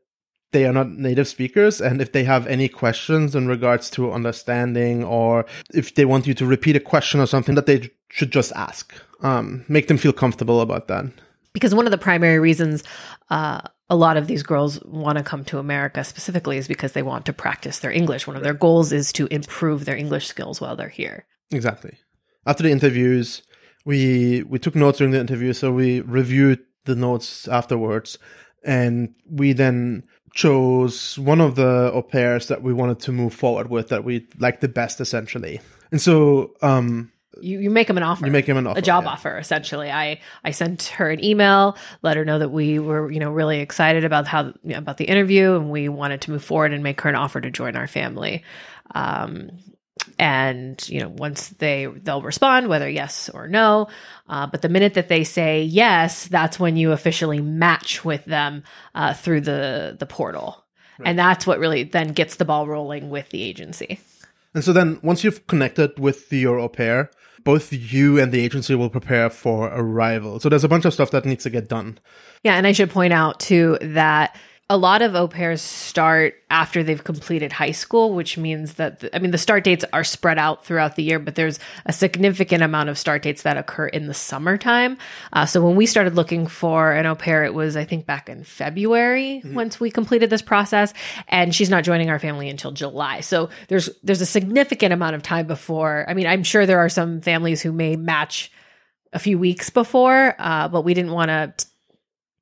they 0.52 0.64
are 0.64 0.72
not 0.72 0.90
native 0.90 1.26
speakers 1.26 1.80
and 1.80 2.00
if 2.00 2.12
they 2.12 2.22
have 2.22 2.46
any 2.46 2.68
questions 2.68 3.34
in 3.34 3.48
regards 3.48 3.90
to 3.90 4.12
understanding 4.12 5.02
or 5.02 5.44
if 5.74 5.94
they 5.96 6.04
want 6.04 6.28
you 6.28 6.34
to 6.34 6.46
repeat 6.46 6.76
a 6.76 6.80
question 6.80 7.18
or 7.18 7.26
something 7.26 7.56
that 7.56 7.66
they 7.66 7.90
should 8.10 8.30
just 8.30 8.52
ask. 8.52 8.94
Um, 9.22 9.64
make 9.66 9.88
them 9.88 9.98
feel 9.98 10.12
comfortable 10.12 10.60
about 10.60 10.88
that. 10.88 11.06
Because 11.56 11.74
one 11.74 11.86
of 11.86 11.90
the 11.90 11.96
primary 11.96 12.38
reasons 12.38 12.84
uh, 13.30 13.62
a 13.88 13.96
lot 13.96 14.18
of 14.18 14.26
these 14.26 14.42
girls 14.42 14.78
want 14.84 15.16
to 15.16 15.24
come 15.24 15.42
to 15.46 15.58
America 15.58 16.04
specifically 16.04 16.58
is 16.58 16.68
because 16.68 16.92
they 16.92 17.02
want 17.02 17.24
to 17.24 17.32
practice 17.32 17.78
their 17.78 17.90
English. 17.90 18.26
One 18.26 18.36
of 18.36 18.42
their 18.42 18.52
goals 18.52 18.92
is 18.92 19.10
to 19.14 19.26
improve 19.28 19.86
their 19.86 19.96
English 19.96 20.26
skills 20.26 20.60
while 20.60 20.76
they're 20.76 20.90
here. 20.90 21.24
Exactly. 21.50 21.96
After 22.44 22.62
the 22.62 22.70
interviews, 22.70 23.40
we 23.86 24.42
we 24.42 24.58
took 24.58 24.74
notes 24.74 24.98
during 24.98 25.12
the 25.12 25.20
interview, 25.20 25.54
so 25.54 25.72
we 25.72 26.02
reviewed 26.02 26.58
the 26.84 26.94
notes 26.94 27.48
afterwards, 27.48 28.18
and 28.62 29.14
we 29.30 29.54
then 29.54 30.02
chose 30.34 31.18
one 31.18 31.40
of 31.40 31.54
the 31.54 31.90
au 31.90 32.02
pairs 32.02 32.48
that 32.48 32.62
we 32.62 32.74
wanted 32.74 33.00
to 33.00 33.12
move 33.12 33.32
forward 33.32 33.70
with 33.70 33.88
that 33.88 34.04
we 34.04 34.26
liked 34.38 34.60
the 34.60 34.68
best, 34.68 35.00
essentially. 35.00 35.62
And 35.90 36.02
so, 36.02 36.52
um, 36.60 37.12
You, 37.40 37.60
you 37.60 37.70
make 37.70 37.86
them 37.86 37.96
an 37.98 38.02
offer. 38.02 38.24
you 38.24 38.32
make 38.32 38.46
him 38.46 38.56
an 38.56 38.66
offer, 38.66 38.78
a 38.78 38.82
job 38.82 39.04
yeah. 39.04 39.10
offer 39.10 39.36
essentially. 39.36 39.90
I 39.90 40.20
i 40.42 40.52
sent 40.52 40.84
her 40.84 41.10
an 41.10 41.22
email 41.22 41.76
let 42.02 42.16
her 42.16 42.24
know 42.24 42.38
that 42.38 42.48
we 42.48 42.78
were 42.78 43.10
you 43.10 43.20
know 43.20 43.30
really 43.30 43.60
excited 43.60 44.04
about 44.04 44.26
how 44.26 44.54
about 44.72 44.96
the 44.96 45.04
interview 45.04 45.54
and 45.56 45.70
we 45.70 45.88
wanted 45.88 46.22
to 46.22 46.30
move 46.30 46.44
forward 46.44 46.72
and 46.72 46.82
make 46.82 47.00
her 47.02 47.10
an 47.10 47.14
offer 47.16 47.40
to 47.40 47.50
join 47.50 47.76
our 47.76 47.86
family. 47.86 48.42
Um 48.94 49.50
and 50.18 50.88
you 50.88 51.00
know 51.00 51.08
once 51.08 51.48
they 51.48 51.86
they'll 51.86 52.22
respond 52.22 52.68
whether 52.68 52.88
yes 52.88 53.28
or 53.28 53.48
no. 53.48 53.88
Uh, 54.28 54.46
but 54.46 54.62
the 54.62 54.68
minute 54.68 54.94
that 54.94 55.08
they 55.08 55.24
say 55.24 55.62
yes 55.62 56.28
that's 56.28 56.58
when 56.58 56.76
you 56.76 56.92
officially 56.92 57.40
match 57.40 58.04
with 58.04 58.24
them 58.24 58.62
uh, 58.94 59.12
through 59.12 59.42
the 59.42 59.96
the 59.98 60.06
portal. 60.06 60.62
And 61.04 61.18
that's 61.18 61.46
what 61.46 61.58
really 61.58 61.82
then 61.82 62.12
gets 62.12 62.36
the 62.36 62.46
ball 62.46 62.66
rolling 62.66 63.10
with 63.10 63.28
the 63.28 63.42
agency 63.42 64.00
And 64.56 64.64
so 64.64 64.72
then, 64.72 64.98
once 65.02 65.22
you've 65.22 65.46
connected 65.48 65.98
with 65.98 66.32
your 66.32 66.58
au 66.58 66.70
pair, 66.70 67.10
both 67.44 67.74
you 67.74 68.18
and 68.18 68.32
the 68.32 68.42
agency 68.42 68.74
will 68.74 68.88
prepare 68.88 69.28
for 69.28 69.68
arrival. 69.68 70.40
So 70.40 70.48
there's 70.48 70.64
a 70.64 70.68
bunch 70.68 70.86
of 70.86 70.94
stuff 70.94 71.10
that 71.10 71.26
needs 71.26 71.42
to 71.42 71.50
get 71.50 71.68
done. 71.68 71.98
Yeah, 72.42 72.54
and 72.54 72.66
I 72.66 72.72
should 72.72 72.88
point 72.88 73.12
out 73.12 73.38
too 73.38 73.76
that 73.82 74.34
a 74.68 74.76
lot 74.76 75.00
of 75.00 75.14
au 75.14 75.28
pairs 75.28 75.62
start 75.62 76.34
after 76.50 76.82
they've 76.82 77.04
completed 77.04 77.52
high 77.52 77.70
school, 77.70 78.14
which 78.14 78.36
means 78.36 78.74
that, 78.74 79.04
I 79.12 79.20
mean, 79.20 79.30
the 79.30 79.38
start 79.38 79.62
dates 79.62 79.84
are 79.92 80.02
spread 80.02 80.38
out 80.38 80.64
throughout 80.64 80.96
the 80.96 81.04
year, 81.04 81.20
but 81.20 81.36
there's 81.36 81.60
a 81.84 81.92
significant 81.92 82.64
amount 82.64 82.88
of 82.88 82.98
start 82.98 83.22
dates 83.22 83.42
that 83.42 83.56
occur 83.56 83.86
in 83.86 84.08
the 84.08 84.14
summertime. 84.14 84.98
Uh, 85.32 85.46
so 85.46 85.64
when 85.64 85.76
we 85.76 85.86
started 85.86 86.16
looking 86.16 86.48
for 86.48 86.92
an 86.92 87.06
au 87.06 87.14
pair, 87.14 87.44
it 87.44 87.54
was, 87.54 87.76
I 87.76 87.84
think, 87.84 88.06
back 88.06 88.28
in 88.28 88.42
February 88.42 89.40
once 89.44 89.78
we 89.78 89.88
completed 89.88 90.30
this 90.30 90.42
process, 90.42 90.92
and 91.28 91.54
she's 91.54 91.70
not 91.70 91.84
joining 91.84 92.10
our 92.10 92.18
family 92.18 92.48
until 92.48 92.72
July. 92.72 93.20
So 93.20 93.50
there's 93.68 93.88
there's 94.02 94.20
a 94.20 94.26
significant 94.26 94.92
amount 94.92 95.14
of 95.14 95.22
time 95.22 95.46
before. 95.46 96.04
I 96.08 96.14
mean, 96.14 96.26
I'm 96.26 96.42
sure 96.42 96.66
there 96.66 96.80
are 96.80 96.88
some 96.88 97.20
families 97.20 97.62
who 97.62 97.70
may 97.70 97.94
match 97.94 98.50
a 99.12 99.20
few 99.20 99.38
weeks 99.38 99.70
before, 99.70 100.34
uh, 100.38 100.66
but 100.68 100.82
we 100.82 100.92
didn't 100.92 101.12
want 101.12 101.28
to 101.28 101.66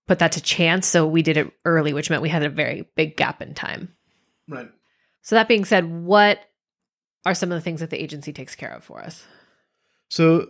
put 0.07 0.19
that 0.19 0.33
to 0.33 0.41
chance. 0.41 0.87
So 0.87 1.07
we 1.07 1.23
did 1.23 1.37
it 1.37 1.53
early, 1.65 1.93
which 1.93 2.11
meant 2.11 2.23
we 2.23 2.29
had 2.29 2.43
a 2.43 2.49
very 2.49 2.89
big 2.95 3.17
gap 3.17 3.41
in 3.41 3.55
time. 3.55 3.95
Right. 4.49 4.71
So 5.23 5.35
that 5.35 5.49
being 5.49 5.65
said, 5.65 5.91
what 5.91 6.41
are 7.25 7.35
some 7.35 7.51
of 7.51 7.57
the 7.57 7.63
things 7.63 7.81
that 7.81 7.91
the 7.91 8.03
agency 8.03 8.33
takes 8.33 8.55
care 8.55 8.73
of 8.73 8.85
for 8.85 9.01
us? 9.01 9.25
So 10.09 10.49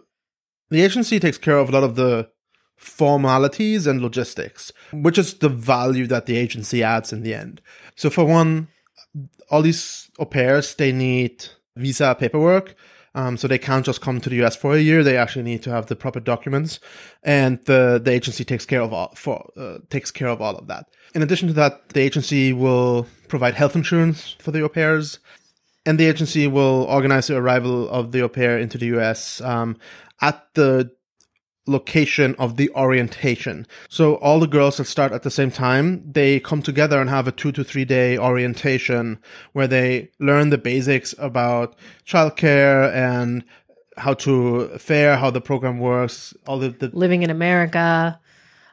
the 0.70 0.82
agency 0.82 1.20
takes 1.20 1.38
care 1.38 1.58
of 1.58 1.68
a 1.68 1.72
lot 1.72 1.84
of 1.84 1.94
the 1.94 2.28
formalities 2.76 3.86
and 3.86 4.00
logistics, 4.00 4.72
which 4.92 5.16
is 5.16 5.34
the 5.34 5.48
value 5.48 6.06
that 6.08 6.26
the 6.26 6.36
agency 6.36 6.82
adds 6.82 7.12
in 7.12 7.22
the 7.22 7.32
end. 7.32 7.60
So 7.94 8.10
for 8.10 8.24
one, 8.24 8.68
all 9.50 9.62
these 9.62 10.10
au 10.18 10.24
pairs, 10.24 10.74
they 10.74 10.90
need 10.92 11.46
visa 11.76 12.16
paperwork. 12.18 12.74
Um, 13.16 13.36
so 13.36 13.46
they 13.46 13.58
can't 13.58 13.86
just 13.86 14.00
come 14.00 14.20
to 14.20 14.28
the 14.28 14.42
US 14.44 14.56
for 14.56 14.74
a 14.74 14.80
year. 14.80 15.04
They 15.04 15.16
actually 15.16 15.44
need 15.44 15.62
to 15.62 15.70
have 15.70 15.86
the 15.86 15.94
proper 15.94 16.20
documents, 16.20 16.80
and 17.22 17.64
the 17.64 18.00
the 18.02 18.10
agency 18.10 18.44
takes 18.44 18.66
care 18.66 18.82
of 18.82 18.92
all 18.92 19.14
for 19.14 19.50
uh, 19.56 19.78
takes 19.88 20.10
care 20.10 20.28
of 20.28 20.40
all 20.40 20.56
of 20.56 20.66
that. 20.66 20.86
In 21.14 21.22
addition 21.22 21.48
to 21.48 21.54
that, 21.54 21.90
the 21.90 22.00
agency 22.00 22.52
will 22.52 23.06
provide 23.28 23.54
health 23.54 23.76
insurance 23.76 24.36
for 24.40 24.50
the 24.50 24.62
au 24.62 24.68
pairs, 24.68 25.20
and 25.86 25.98
the 25.98 26.06
agency 26.06 26.48
will 26.48 26.84
organize 26.88 27.28
the 27.28 27.36
arrival 27.36 27.88
of 27.88 28.10
the 28.10 28.20
au 28.22 28.28
pair 28.28 28.58
into 28.58 28.78
the 28.78 28.86
US 28.98 29.40
um, 29.40 29.76
at 30.20 30.42
the 30.54 30.90
location 31.66 32.34
of 32.38 32.56
the 32.56 32.70
orientation. 32.70 33.66
So 33.88 34.16
all 34.16 34.40
the 34.40 34.46
girls 34.46 34.76
that 34.76 34.84
start 34.84 35.12
at 35.12 35.22
the 35.22 35.30
same 35.30 35.50
time, 35.50 36.02
they 36.10 36.40
come 36.40 36.62
together 36.62 37.00
and 37.00 37.08
have 37.08 37.26
a 37.26 37.32
two 37.32 37.52
to 37.52 37.64
three 37.64 37.84
day 37.84 38.18
orientation 38.18 39.18
where 39.52 39.66
they 39.66 40.10
learn 40.18 40.50
the 40.50 40.58
basics 40.58 41.14
about 41.18 41.74
childcare 42.06 42.92
and 42.94 43.44
how 43.96 44.14
to 44.14 44.76
fare, 44.78 45.16
how 45.16 45.30
the 45.30 45.40
program 45.40 45.78
works, 45.78 46.34
all 46.46 46.58
the, 46.58 46.70
the 46.70 46.90
Living 46.92 47.22
in 47.22 47.30
America. 47.30 48.18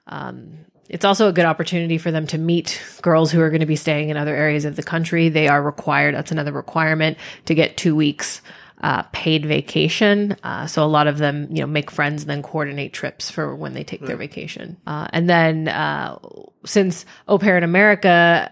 Um, 0.07 0.65
it's 0.89 1.05
also 1.05 1.29
a 1.29 1.33
good 1.33 1.45
opportunity 1.45 1.97
for 1.97 2.11
them 2.11 2.27
to 2.27 2.37
meet 2.37 2.81
girls 3.01 3.31
who 3.31 3.39
are 3.39 3.49
going 3.49 3.61
to 3.61 3.65
be 3.65 3.77
staying 3.77 4.09
in 4.09 4.17
other 4.17 4.35
areas 4.35 4.65
of 4.65 4.75
the 4.75 4.83
country. 4.83 5.29
They 5.29 5.47
are 5.47 5.61
required, 5.61 6.15
that's 6.15 6.31
another 6.31 6.51
requirement, 6.51 7.17
to 7.45 7.55
get 7.55 7.77
two 7.77 7.95
weeks 7.95 8.41
uh, 8.81 9.03
paid 9.11 9.45
vacation. 9.45 10.35
Uh, 10.43 10.67
so 10.67 10.83
a 10.83 10.87
lot 10.87 11.07
of 11.07 11.17
them, 11.19 11.47
you 11.49 11.61
know, 11.61 11.67
make 11.67 11.91
friends 11.91 12.23
and 12.23 12.29
then 12.29 12.41
coordinate 12.41 12.93
trips 12.93 13.29
for 13.29 13.55
when 13.55 13.73
they 13.73 13.83
take 13.83 14.01
their 14.01 14.17
vacation. 14.17 14.77
Uh, 14.87 15.07
and 15.13 15.29
then 15.29 15.67
uh, 15.67 16.17
since 16.65 17.05
Au 17.27 17.37
Pair 17.37 17.57
in 17.57 17.63
America 17.63 18.51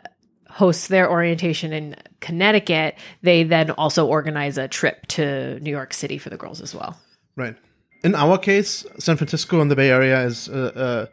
hosts 0.50 0.88
their 0.88 1.10
orientation 1.10 1.74
in 1.74 1.96
Connecticut, 2.20 2.96
they 3.22 3.44
then 3.44 3.72
also 3.72 4.06
organize 4.06 4.58
a 4.58 4.68
trip 4.68 5.06
to 5.08 5.60
New 5.62 5.72
York 5.72 5.94
City 5.94 6.18
for 6.18 6.30
the 6.30 6.38
girls 6.38 6.62
as 6.62 6.76
well. 6.76 6.98
Right. 7.36 7.56
In 8.04 8.16
our 8.16 8.38
case, 8.38 8.86
San 8.98 9.18
Francisco 9.18 9.62
and 9.62 9.70
the 9.70 9.76
Bay 9.76 9.90
Area 9.90 10.22
is 10.22 10.48
uh, 10.48 10.72
uh, 10.76 11.06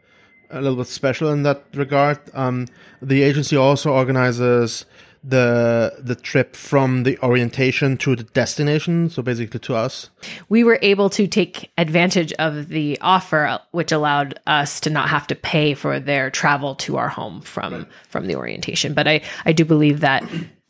a 0.49 0.61
little 0.61 0.77
bit 0.77 0.87
special 0.87 1.29
in 1.29 1.43
that 1.43 1.63
regard. 1.73 2.19
Um, 2.33 2.67
the 3.01 3.23
agency 3.23 3.55
also 3.55 3.91
organizes 3.91 4.85
the 5.23 5.95
the 5.99 6.15
trip 6.15 6.55
from 6.55 7.03
the 7.03 7.17
orientation 7.19 7.97
to 7.97 8.15
the 8.15 8.23
destination, 8.23 9.09
so 9.09 9.21
basically 9.21 9.59
to 9.59 9.75
us. 9.75 10.09
we 10.49 10.63
were 10.63 10.79
able 10.81 11.09
to 11.11 11.27
take 11.27 11.71
advantage 11.77 12.33
of 12.33 12.69
the 12.69 12.97
offer 13.01 13.59
which 13.71 13.91
allowed 13.91 14.39
us 14.47 14.79
to 14.81 14.89
not 14.89 15.09
have 15.09 15.27
to 15.27 15.35
pay 15.35 15.73
for 15.73 15.99
their 15.99 16.29
travel 16.29 16.75
to 16.75 16.97
our 16.97 17.09
home 17.09 17.41
from 17.41 17.87
from 18.09 18.27
the 18.27 18.35
orientation 18.35 18.93
but 18.93 19.07
i 19.07 19.21
i 19.45 19.51
do 19.53 19.63
believe 19.65 19.99
that 20.01 20.23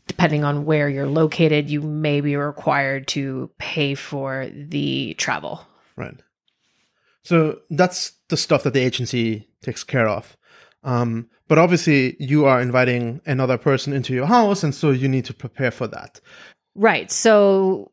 depending 0.07 0.43
on 0.43 0.65
where 0.65 0.89
you're 0.89 1.07
located 1.07 1.69
you 1.69 1.81
may 1.81 2.21
be 2.21 2.35
required 2.35 3.07
to 3.07 3.49
pay 3.57 3.95
for 3.95 4.47
the 4.53 5.13
travel 5.15 5.65
Right. 5.97 6.15
So 7.23 7.59
that's 7.69 8.13
the 8.29 8.37
stuff 8.37 8.63
that 8.63 8.73
the 8.73 8.79
agency 8.81 9.49
takes 9.61 9.83
care 9.83 10.07
of. 10.07 10.37
Um, 10.83 11.29
but 11.47 11.57
obviously, 11.57 12.15
you 12.19 12.45
are 12.45 12.61
inviting 12.61 13.21
another 13.25 13.57
person 13.57 13.93
into 13.93 14.13
your 14.13 14.27
house, 14.27 14.63
and 14.63 14.73
so 14.73 14.91
you 14.91 15.07
need 15.07 15.25
to 15.25 15.33
prepare 15.33 15.71
for 15.71 15.87
that. 15.87 16.19
Right. 16.75 17.11
So 17.11 17.91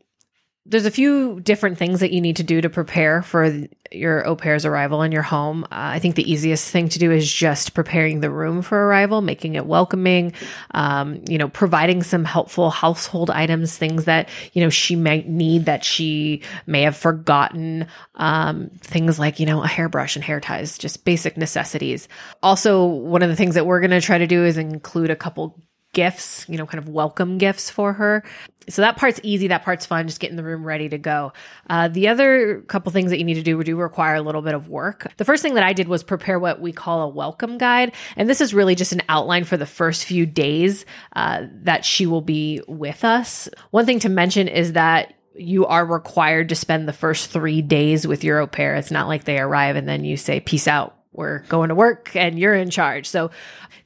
there's 0.66 0.86
a 0.86 0.90
few 0.90 1.40
different 1.40 1.76
things 1.76 2.00
that 2.00 2.10
you 2.12 2.22
need 2.22 2.36
to 2.36 2.42
do 2.42 2.60
to 2.62 2.70
prepare 2.70 3.20
for 3.20 3.66
your 3.92 4.26
au 4.26 4.34
pair's 4.34 4.64
arrival 4.64 5.02
in 5.02 5.12
your 5.12 5.22
home. 5.22 5.64
Uh, 5.64 5.68
I 5.70 5.98
think 5.98 6.14
the 6.14 6.30
easiest 6.30 6.70
thing 6.70 6.88
to 6.88 6.98
do 6.98 7.12
is 7.12 7.30
just 7.30 7.74
preparing 7.74 8.20
the 8.20 8.30
room 8.30 8.62
for 8.62 8.86
arrival, 8.86 9.20
making 9.20 9.56
it 9.56 9.66
welcoming, 9.66 10.32
um, 10.72 11.22
you 11.28 11.36
know, 11.36 11.48
providing 11.48 12.02
some 12.02 12.24
helpful 12.24 12.70
household 12.70 13.30
items, 13.30 13.76
things 13.76 14.06
that, 14.06 14.30
you 14.54 14.62
know, 14.62 14.70
she 14.70 14.96
might 14.96 15.28
need 15.28 15.66
that 15.66 15.84
she 15.84 16.42
may 16.66 16.82
have 16.82 16.96
forgotten, 16.96 17.86
um, 18.14 18.70
things 18.80 19.18
like, 19.18 19.38
you 19.38 19.46
know, 19.46 19.62
a 19.62 19.68
hairbrush 19.68 20.16
and 20.16 20.24
hair 20.24 20.40
ties, 20.40 20.78
just 20.78 21.04
basic 21.04 21.36
necessities. 21.36 22.08
Also, 22.42 22.86
one 22.86 23.22
of 23.22 23.28
the 23.28 23.36
things 23.36 23.54
that 23.54 23.66
we're 23.66 23.80
going 23.80 23.90
to 23.90 24.00
try 24.00 24.16
to 24.16 24.26
do 24.26 24.44
is 24.44 24.56
include 24.56 25.10
a 25.10 25.16
couple 25.16 25.62
gifts, 25.94 26.44
you 26.48 26.58
know, 26.58 26.66
kind 26.66 26.82
of 26.82 26.88
welcome 26.88 27.38
gifts 27.38 27.70
for 27.70 27.94
her. 27.94 28.22
So 28.68 28.82
that 28.82 28.96
part's 28.96 29.20
easy. 29.22 29.48
That 29.48 29.64
part's 29.64 29.86
fun. 29.86 30.06
Just 30.06 30.20
getting 30.20 30.36
the 30.36 30.44
room 30.44 30.64
ready 30.64 30.88
to 30.88 30.98
go. 30.98 31.32
Uh, 31.68 31.88
the 31.88 32.08
other 32.08 32.62
couple 32.62 32.92
things 32.92 33.10
that 33.10 33.18
you 33.18 33.24
need 33.24 33.34
to 33.34 33.42
do 33.42 33.62
do 33.62 33.76
require 33.76 34.14
a 34.14 34.22
little 34.22 34.42
bit 34.42 34.54
of 34.54 34.68
work. 34.68 35.12
The 35.16 35.24
first 35.24 35.42
thing 35.42 35.54
that 35.54 35.64
I 35.64 35.72
did 35.72 35.88
was 35.88 36.02
prepare 36.02 36.38
what 36.38 36.60
we 36.60 36.72
call 36.72 37.02
a 37.02 37.08
welcome 37.08 37.58
guide. 37.58 37.92
And 38.16 38.28
this 38.28 38.40
is 38.40 38.54
really 38.54 38.74
just 38.74 38.92
an 38.92 39.02
outline 39.08 39.44
for 39.44 39.56
the 39.56 39.66
first 39.66 40.04
few 40.04 40.26
days 40.26 40.86
uh, 41.14 41.46
that 41.62 41.84
she 41.84 42.06
will 42.06 42.22
be 42.22 42.62
with 42.66 43.04
us. 43.04 43.48
One 43.70 43.86
thing 43.86 44.00
to 44.00 44.08
mention 44.08 44.48
is 44.48 44.72
that 44.72 45.14
you 45.36 45.66
are 45.66 45.84
required 45.84 46.48
to 46.50 46.54
spend 46.54 46.88
the 46.88 46.92
first 46.92 47.30
three 47.30 47.60
days 47.60 48.06
with 48.06 48.24
your 48.24 48.40
au 48.40 48.46
pair. 48.46 48.76
It's 48.76 48.90
not 48.90 49.08
like 49.08 49.24
they 49.24 49.38
arrive 49.38 49.76
and 49.76 49.88
then 49.88 50.04
you 50.04 50.16
say, 50.16 50.40
peace 50.40 50.68
out. 50.68 50.96
We're 51.14 51.40
going 51.40 51.68
to 51.68 51.74
work 51.74 52.14
and 52.14 52.38
you're 52.38 52.54
in 52.54 52.70
charge. 52.70 53.06
So 53.08 53.30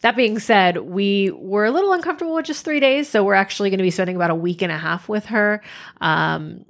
that 0.00 0.16
being 0.16 0.38
said, 0.38 0.78
we 0.78 1.30
were 1.30 1.66
a 1.66 1.70
little 1.70 1.92
uncomfortable 1.92 2.34
with 2.34 2.46
just 2.46 2.64
three 2.64 2.80
days. 2.80 3.08
So 3.08 3.22
we're 3.24 3.34
actually 3.34 3.70
going 3.70 3.78
to 3.78 3.84
be 3.84 3.90
spending 3.90 4.16
about 4.16 4.30
a 4.30 4.34
week 4.34 4.62
and 4.62 4.72
a 4.72 4.78
half 4.78 5.08
with 5.08 5.26
her. 5.26 5.62
Um, 6.00 6.64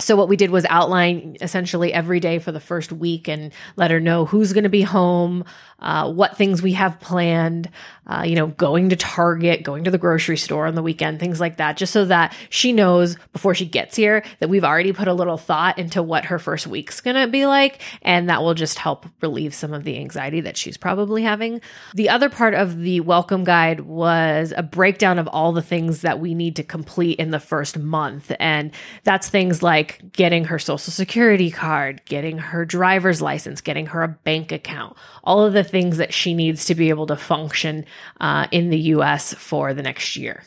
so 0.00 0.16
what 0.16 0.28
we 0.28 0.36
did 0.36 0.50
was 0.50 0.66
outline 0.68 1.36
essentially 1.40 1.92
every 1.92 2.20
day 2.20 2.38
for 2.38 2.52
the 2.52 2.60
first 2.60 2.92
week 2.92 3.28
and 3.28 3.52
let 3.76 3.90
her 3.90 4.00
know 4.00 4.24
who's 4.24 4.52
going 4.52 4.64
to 4.64 4.70
be 4.70 4.82
home, 4.82 5.44
uh, 5.80 6.10
what 6.10 6.36
things 6.36 6.62
we 6.62 6.72
have 6.72 7.00
planned, 7.00 7.70
uh, 8.06 8.22
you 8.26 8.34
know, 8.34 8.48
going 8.48 8.90
to 8.90 8.96
Target, 8.96 9.62
going 9.62 9.84
to 9.84 9.90
the 9.90 9.98
grocery 9.98 10.36
store 10.36 10.66
on 10.66 10.74
the 10.74 10.82
weekend, 10.82 11.20
things 11.20 11.40
like 11.40 11.56
that, 11.56 11.76
just 11.76 11.92
so 11.92 12.04
that 12.04 12.34
she 12.50 12.72
knows 12.72 13.16
before 13.32 13.54
she 13.54 13.64
gets 13.64 13.96
here 13.96 14.22
that 14.40 14.48
we've 14.48 14.64
already 14.64 14.92
put 14.92 15.08
a 15.08 15.14
little 15.14 15.36
thought 15.36 15.78
into 15.78 16.02
what 16.02 16.26
her 16.26 16.38
first 16.38 16.66
week's 16.66 17.00
going 17.00 17.16
to 17.16 17.26
be 17.26 17.46
like. 17.46 17.80
And 18.02 18.28
that 18.28 18.42
will 18.42 18.54
just 18.54 18.78
help 18.78 19.06
relieve 19.22 19.54
some 19.54 19.72
of 19.72 19.84
the 19.84 19.96
anxiety 19.98 20.40
that 20.42 20.56
she's 20.56 20.76
probably 20.76 21.22
having. 21.22 21.60
The 21.94 22.08
other 22.08 22.28
part 22.28 22.54
of 22.54 22.80
the 22.80 23.00
welcome 23.00 23.44
guide 23.44 23.80
was 23.80 24.52
a 24.56 24.62
breakdown 24.62 25.18
of 25.18 25.28
all 25.28 25.52
the 25.52 25.62
things 25.62 26.02
that 26.02 26.20
we 26.20 26.34
need 26.34 26.56
to 26.56 26.62
complete 26.62 27.18
in 27.18 27.30
the 27.30 27.40
first 27.40 27.78
month. 27.78 28.32
And 28.38 28.72
that's 29.04 29.28
things 29.28 29.62
like 29.62 29.89
getting 30.12 30.44
her 30.44 30.58
social 30.58 30.92
security 30.92 31.50
card, 31.50 32.02
getting 32.04 32.38
her 32.38 32.64
driver's 32.64 33.22
license, 33.22 33.60
getting 33.60 33.86
her 33.86 34.02
a 34.02 34.08
bank 34.08 34.52
account, 34.52 34.96
all 35.24 35.44
of 35.44 35.52
the 35.52 35.64
things 35.64 35.96
that 35.98 36.12
she 36.12 36.34
needs 36.34 36.66
to 36.66 36.74
be 36.74 36.88
able 36.88 37.06
to 37.06 37.16
function 37.16 37.84
uh, 38.20 38.46
in 38.50 38.70
the 38.70 38.78
US 38.78 39.34
for 39.34 39.74
the 39.74 39.82
next 39.82 40.16
year. 40.16 40.42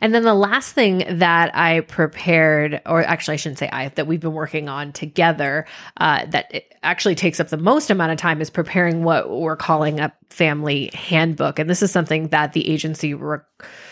And 0.00 0.14
then 0.14 0.22
the 0.22 0.34
last 0.34 0.72
thing 0.72 1.04
that 1.18 1.54
I 1.54 1.80
prepared, 1.80 2.80
or 2.86 3.02
actually, 3.02 3.34
I 3.34 3.36
shouldn't 3.36 3.58
say 3.58 3.68
I, 3.70 3.88
that 3.90 4.06
we've 4.06 4.20
been 4.20 4.32
working 4.32 4.68
on 4.68 4.92
together, 4.92 5.66
uh, 5.98 6.26
that 6.26 6.64
actually 6.82 7.14
takes 7.14 7.40
up 7.40 7.48
the 7.48 7.56
most 7.56 7.90
amount 7.90 8.12
of 8.12 8.18
time 8.18 8.40
is 8.40 8.50
preparing 8.50 9.04
what 9.04 9.30
we're 9.30 9.56
calling 9.56 10.00
a 10.00 10.12
family 10.30 10.90
handbook. 10.94 11.58
And 11.58 11.68
this 11.68 11.82
is 11.82 11.90
something 11.90 12.28
that 12.28 12.52
the 12.52 12.68
agency 12.68 13.14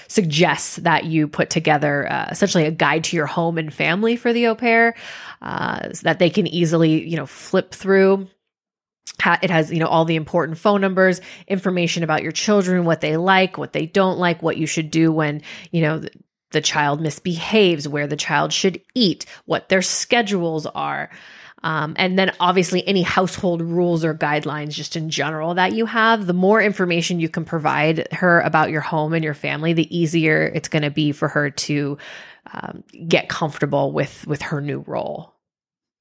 suggests 0.08 0.76
that 0.76 1.04
you 1.04 1.28
put 1.28 1.50
together, 1.50 2.10
uh, 2.10 2.28
essentially 2.30 2.64
a 2.64 2.70
guide 2.70 3.04
to 3.04 3.16
your 3.16 3.26
home 3.26 3.58
and 3.58 3.72
family 3.72 4.16
for 4.16 4.32
the 4.32 4.46
au 4.46 4.54
pair, 4.54 4.94
uh, 5.42 5.92
so 5.92 6.02
that 6.02 6.18
they 6.18 6.30
can 6.30 6.46
easily, 6.46 7.06
you 7.06 7.16
know, 7.16 7.26
flip 7.26 7.72
through. 7.72 8.28
It 9.42 9.50
has 9.50 9.72
you 9.72 9.78
know 9.78 9.86
all 9.86 10.04
the 10.04 10.16
important 10.16 10.58
phone 10.58 10.80
numbers 10.80 11.20
information 11.48 12.04
about 12.04 12.22
your 12.22 12.32
children 12.32 12.84
what 12.84 13.00
they 13.00 13.16
like 13.16 13.56
what 13.56 13.72
they 13.72 13.86
don't 13.86 14.18
like 14.18 14.42
what 14.42 14.56
you 14.56 14.66
should 14.66 14.90
do 14.90 15.10
when 15.10 15.42
you 15.70 15.80
know 15.80 15.98
the, 16.00 16.10
the 16.50 16.60
child 16.60 17.00
misbehaves 17.00 17.88
where 17.88 18.06
the 18.06 18.16
child 18.16 18.52
should 18.52 18.80
eat 18.94 19.24
what 19.46 19.68
their 19.68 19.82
schedules 19.82 20.66
are 20.66 21.10
um, 21.62 21.94
and 21.96 22.18
then 22.18 22.32
obviously 22.38 22.86
any 22.86 23.02
household 23.02 23.62
rules 23.62 24.04
or 24.04 24.14
guidelines 24.14 24.70
just 24.70 24.96
in 24.96 25.10
general 25.10 25.54
that 25.54 25.72
you 25.72 25.86
have 25.86 26.26
the 26.26 26.32
more 26.32 26.60
information 26.60 27.20
you 27.20 27.28
can 27.28 27.44
provide 27.44 28.06
her 28.12 28.40
about 28.40 28.70
your 28.70 28.80
home 28.80 29.12
and 29.12 29.24
your 29.24 29.34
family 29.34 29.72
the 29.72 29.96
easier 29.96 30.50
it's 30.54 30.68
going 30.68 30.82
to 30.82 30.90
be 30.90 31.12
for 31.12 31.28
her 31.28 31.50
to 31.50 31.98
um, 32.52 32.84
get 33.08 33.28
comfortable 33.28 33.92
with 33.92 34.26
with 34.26 34.42
her 34.42 34.60
new 34.60 34.84
role 34.86 35.34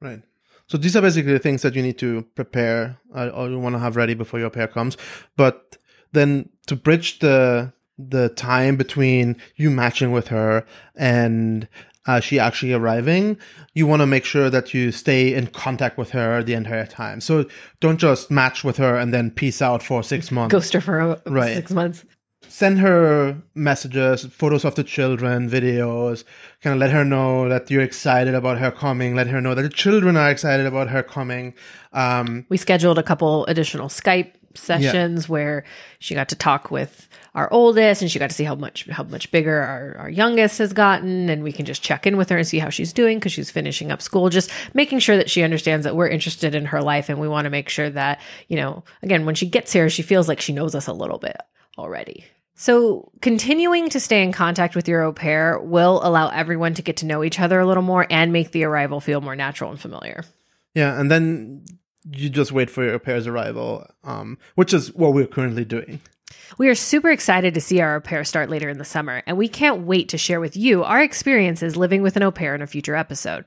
right 0.01 0.21
so 0.67 0.77
these 0.77 0.95
are 0.95 1.01
basically 1.01 1.33
the 1.33 1.39
things 1.39 1.61
that 1.61 1.75
you 1.75 1.81
need 1.81 1.97
to 1.99 2.23
prepare 2.35 2.97
uh, 3.13 3.29
or 3.29 3.49
you 3.49 3.59
want 3.59 3.75
to 3.75 3.79
have 3.79 3.95
ready 3.95 4.13
before 4.13 4.39
your 4.39 4.49
pair 4.49 4.67
comes. 4.67 4.97
But 5.37 5.77
then 6.11 6.49
to 6.67 6.75
bridge 6.75 7.19
the 7.19 7.71
the 7.97 8.29
time 8.29 8.75
between 8.75 9.37
you 9.55 9.69
matching 9.69 10.11
with 10.11 10.27
her 10.27 10.65
and 10.95 11.67
uh, 12.07 12.19
she 12.19 12.37
actually 12.37 12.71
arriving, 12.73 13.37
you 13.73 13.87
want 13.87 14.01
to 14.01 14.05
make 14.05 14.25
sure 14.25 14.49
that 14.49 14.73
you 14.73 14.91
stay 14.91 15.33
in 15.33 15.47
contact 15.47 15.97
with 15.97 16.11
her 16.11 16.43
the 16.43 16.53
entire 16.53 16.85
time. 16.85 17.19
So 17.19 17.45
don't 17.79 17.97
just 17.97 18.29
match 18.29 18.63
with 18.63 18.77
her 18.77 18.95
and 18.95 19.11
then 19.13 19.31
peace 19.31 19.61
out 19.61 19.81
for 19.81 20.03
six 20.03 20.29
months. 20.37 20.51
Ghost 20.51 20.73
her 20.73 20.81
for 20.81 21.19
Right. 21.25 21.55
six 21.55 21.71
months. 21.71 22.05
Send 22.47 22.77
her 22.79 23.41
messages, 23.55 24.23
photos 24.25 24.63
of 24.65 24.75
the 24.75 24.83
children, 24.83 25.49
videos, 25.49 26.23
kind 26.61 26.75
of 26.75 26.79
let 26.79 26.91
her 26.91 27.03
know 27.03 27.49
that 27.49 27.71
you're 27.71 27.81
excited 27.81 28.35
about 28.35 28.59
her 28.59 28.69
coming. 28.71 29.15
Let 29.15 29.27
her 29.27 29.41
know 29.41 29.55
that 29.55 29.63
the 29.63 29.69
children 29.69 30.15
are 30.15 30.29
excited 30.29 30.67
about 30.67 30.89
her 30.89 31.01
coming. 31.01 31.55
Um, 31.91 32.45
We 32.47 32.57
scheduled 32.57 32.99
a 32.99 33.03
couple 33.03 33.45
additional 33.47 33.87
Skype 33.89 34.33
sessions 34.57 35.27
where 35.29 35.63
she 35.99 36.15
got 36.15 36.29
to 36.29 36.35
talk 36.35 36.71
with 36.71 37.07
our 37.33 37.51
oldest 37.51 38.01
and 38.01 38.09
she 38.09 38.19
got 38.19 38.29
to 38.29 38.35
see 38.35 38.43
how 38.43 38.55
much 38.55 38.87
how 38.89 39.03
much 39.03 39.31
bigger 39.31 39.61
our, 39.61 39.97
our 39.99 40.09
youngest 40.09 40.59
has 40.59 40.73
gotten. 40.73 41.29
And 41.29 41.43
we 41.43 41.51
can 41.51 41.65
just 41.65 41.81
check 41.83 42.07
in 42.07 42.17
with 42.17 42.29
her 42.29 42.37
and 42.37 42.47
see 42.47 42.59
how 42.59 42.69
she's 42.69 42.93
doing 42.93 43.19
because 43.19 43.33
she's 43.33 43.51
finishing 43.51 43.91
up 43.91 44.01
school. 44.01 44.29
Just 44.29 44.51
making 44.73 44.99
sure 44.99 45.17
that 45.17 45.29
she 45.29 45.43
understands 45.43 45.83
that 45.83 45.95
we're 45.95 46.07
interested 46.07 46.55
in 46.55 46.65
her 46.65 46.81
life 46.81 47.09
and 47.09 47.19
we 47.19 47.27
want 47.27 47.45
to 47.45 47.49
make 47.49 47.69
sure 47.69 47.89
that 47.89 48.21
you 48.47 48.55
know 48.55 48.83
again 49.03 49.25
when 49.25 49.35
she 49.35 49.47
gets 49.47 49.73
here 49.73 49.89
she 49.89 50.01
feels 50.01 50.27
like 50.27 50.41
she 50.41 50.53
knows 50.53 50.75
us 50.75 50.87
a 50.87 50.93
little 50.93 51.19
bit 51.19 51.37
already. 51.77 52.25
So, 52.57 53.11
continuing 53.21 53.89
to 53.89 53.99
stay 53.99 54.23
in 54.23 54.31
contact 54.31 54.75
with 54.75 54.87
your 54.87 55.03
au 55.03 55.11
pair 55.11 55.59
will 55.59 55.99
allow 56.03 56.29
everyone 56.29 56.73
to 56.75 56.81
get 56.81 56.97
to 56.97 57.05
know 57.05 57.21
each 57.21 57.37
other 57.37 57.59
a 57.59 57.65
little 57.65 57.83
more 57.83 58.07
and 58.09 58.31
make 58.31 58.51
the 58.51 58.63
arrival 58.63 59.01
feel 59.01 59.19
more 59.19 59.35
natural 59.35 59.71
and 59.71 59.79
familiar. 59.79 60.23
yeah, 60.73 60.97
and 60.97 61.11
then 61.11 61.65
you 62.11 62.29
just 62.29 62.51
wait 62.51 62.69
for 62.69 62.83
your 62.83 62.99
pair's 62.99 63.27
arrival, 63.27 63.87
um, 64.03 64.37
which 64.55 64.73
is 64.73 64.93
what 64.93 65.13
we're 65.13 65.27
currently 65.27 65.65
doing. 65.65 66.01
We 66.57 66.69
are 66.69 66.75
super 66.75 67.11
excited 67.11 67.53
to 67.53 67.61
see 67.61 67.81
our 67.81 67.95
au 67.95 67.99
pair 67.99 68.23
start 68.23 68.49
later 68.49 68.69
in 68.69 68.77
the 68.77 68.85
summer, 68.85 69.23
and 69.25 69.37
we 69.37 69.47
can't 69.47 69.85
wait 69.85 70.09
to 70.09 70.17
share 70.17 70.39
with 70.39 70.55
you 70.55 70.83
our 70.83 71.01
experiences 71.01 71.75
living 71.75 72.01
with 72.01 72.15
an 72.15 72.23
au 72.23 72.31
pair 72.31 72.55
in 72.55 72.61
a 72.61 72.67
future 72.67 72.95
episode. 72.95 73.45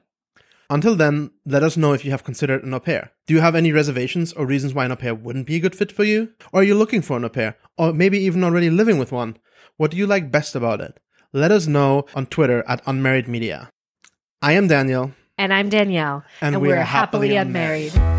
Until 0.70 0.96
then, 0.96 1.30
let 1.46 1.62
us 1.62 1.78
know 1.78 1.94
if 1.94 2.04
you 2.04 2.10
have 2.10 2.24
considered 2.24 2.62
an 2.62 2.74
au 2.74 2.80
pair. 2.80 3.12
Do 3.26 3.34
you 3.34 3.40
have 3.40 3.54
any 3.54 3.72
reservations 3.72 4.32
or 4.32 4.46
reasons 4.46 4.74
why 4.74 4.84
an 4.84 4.92
au 4.92 4.96
pair 4.96 5.14
wouldn't 5.14 5.46
be 5.46 5.56
a 5.56 5.60
good 5.60 5.74
fit 5.74 5.90
for 5.90 6.04
you? 6.04 6.30
Or 6.52 6.60
are 6.60 6.64
you 6.64 6.74
looking 6.74 7.00
for 7.00 7.16
an 7.16 7.24
au 7.24 7.28
pair? 7.30 7.56
Or 7.78 7.92
maybe 7.92 8.18
even 8.18 8.44
already 8.44 8.68
living 8.68 8.98
with 8.98 9.12
one? 9.12 9.38
What 9.76 9.92
do 9.92 9.96
you 9.96 10.06
like 10.06 10.30
best 10.30 10.54
about 10.54 10.80
it? 10.80 11.00
Let 11.32 11.52
us 11.52 11.66
know 11.66 12.04
on 12.14 12.26
Twitter 12.26 12.64
at 12.66 12.82
Unmarried 12.86 13.28
Media. 13.28 13.70
I 14.42 14.52
am 14.52 14.68
Daniel. 14.68 15.12
And 15.38 15.54
I'm 15.54 15.68
Danielle, 15.68 16.24
And 16.40 16.60
we 16.60 16.68
we're 16.68 16.78
are 16.78 16.82
happily 16.82 17.28
happily 17.28 17.36
unmarried. 17.36 18.17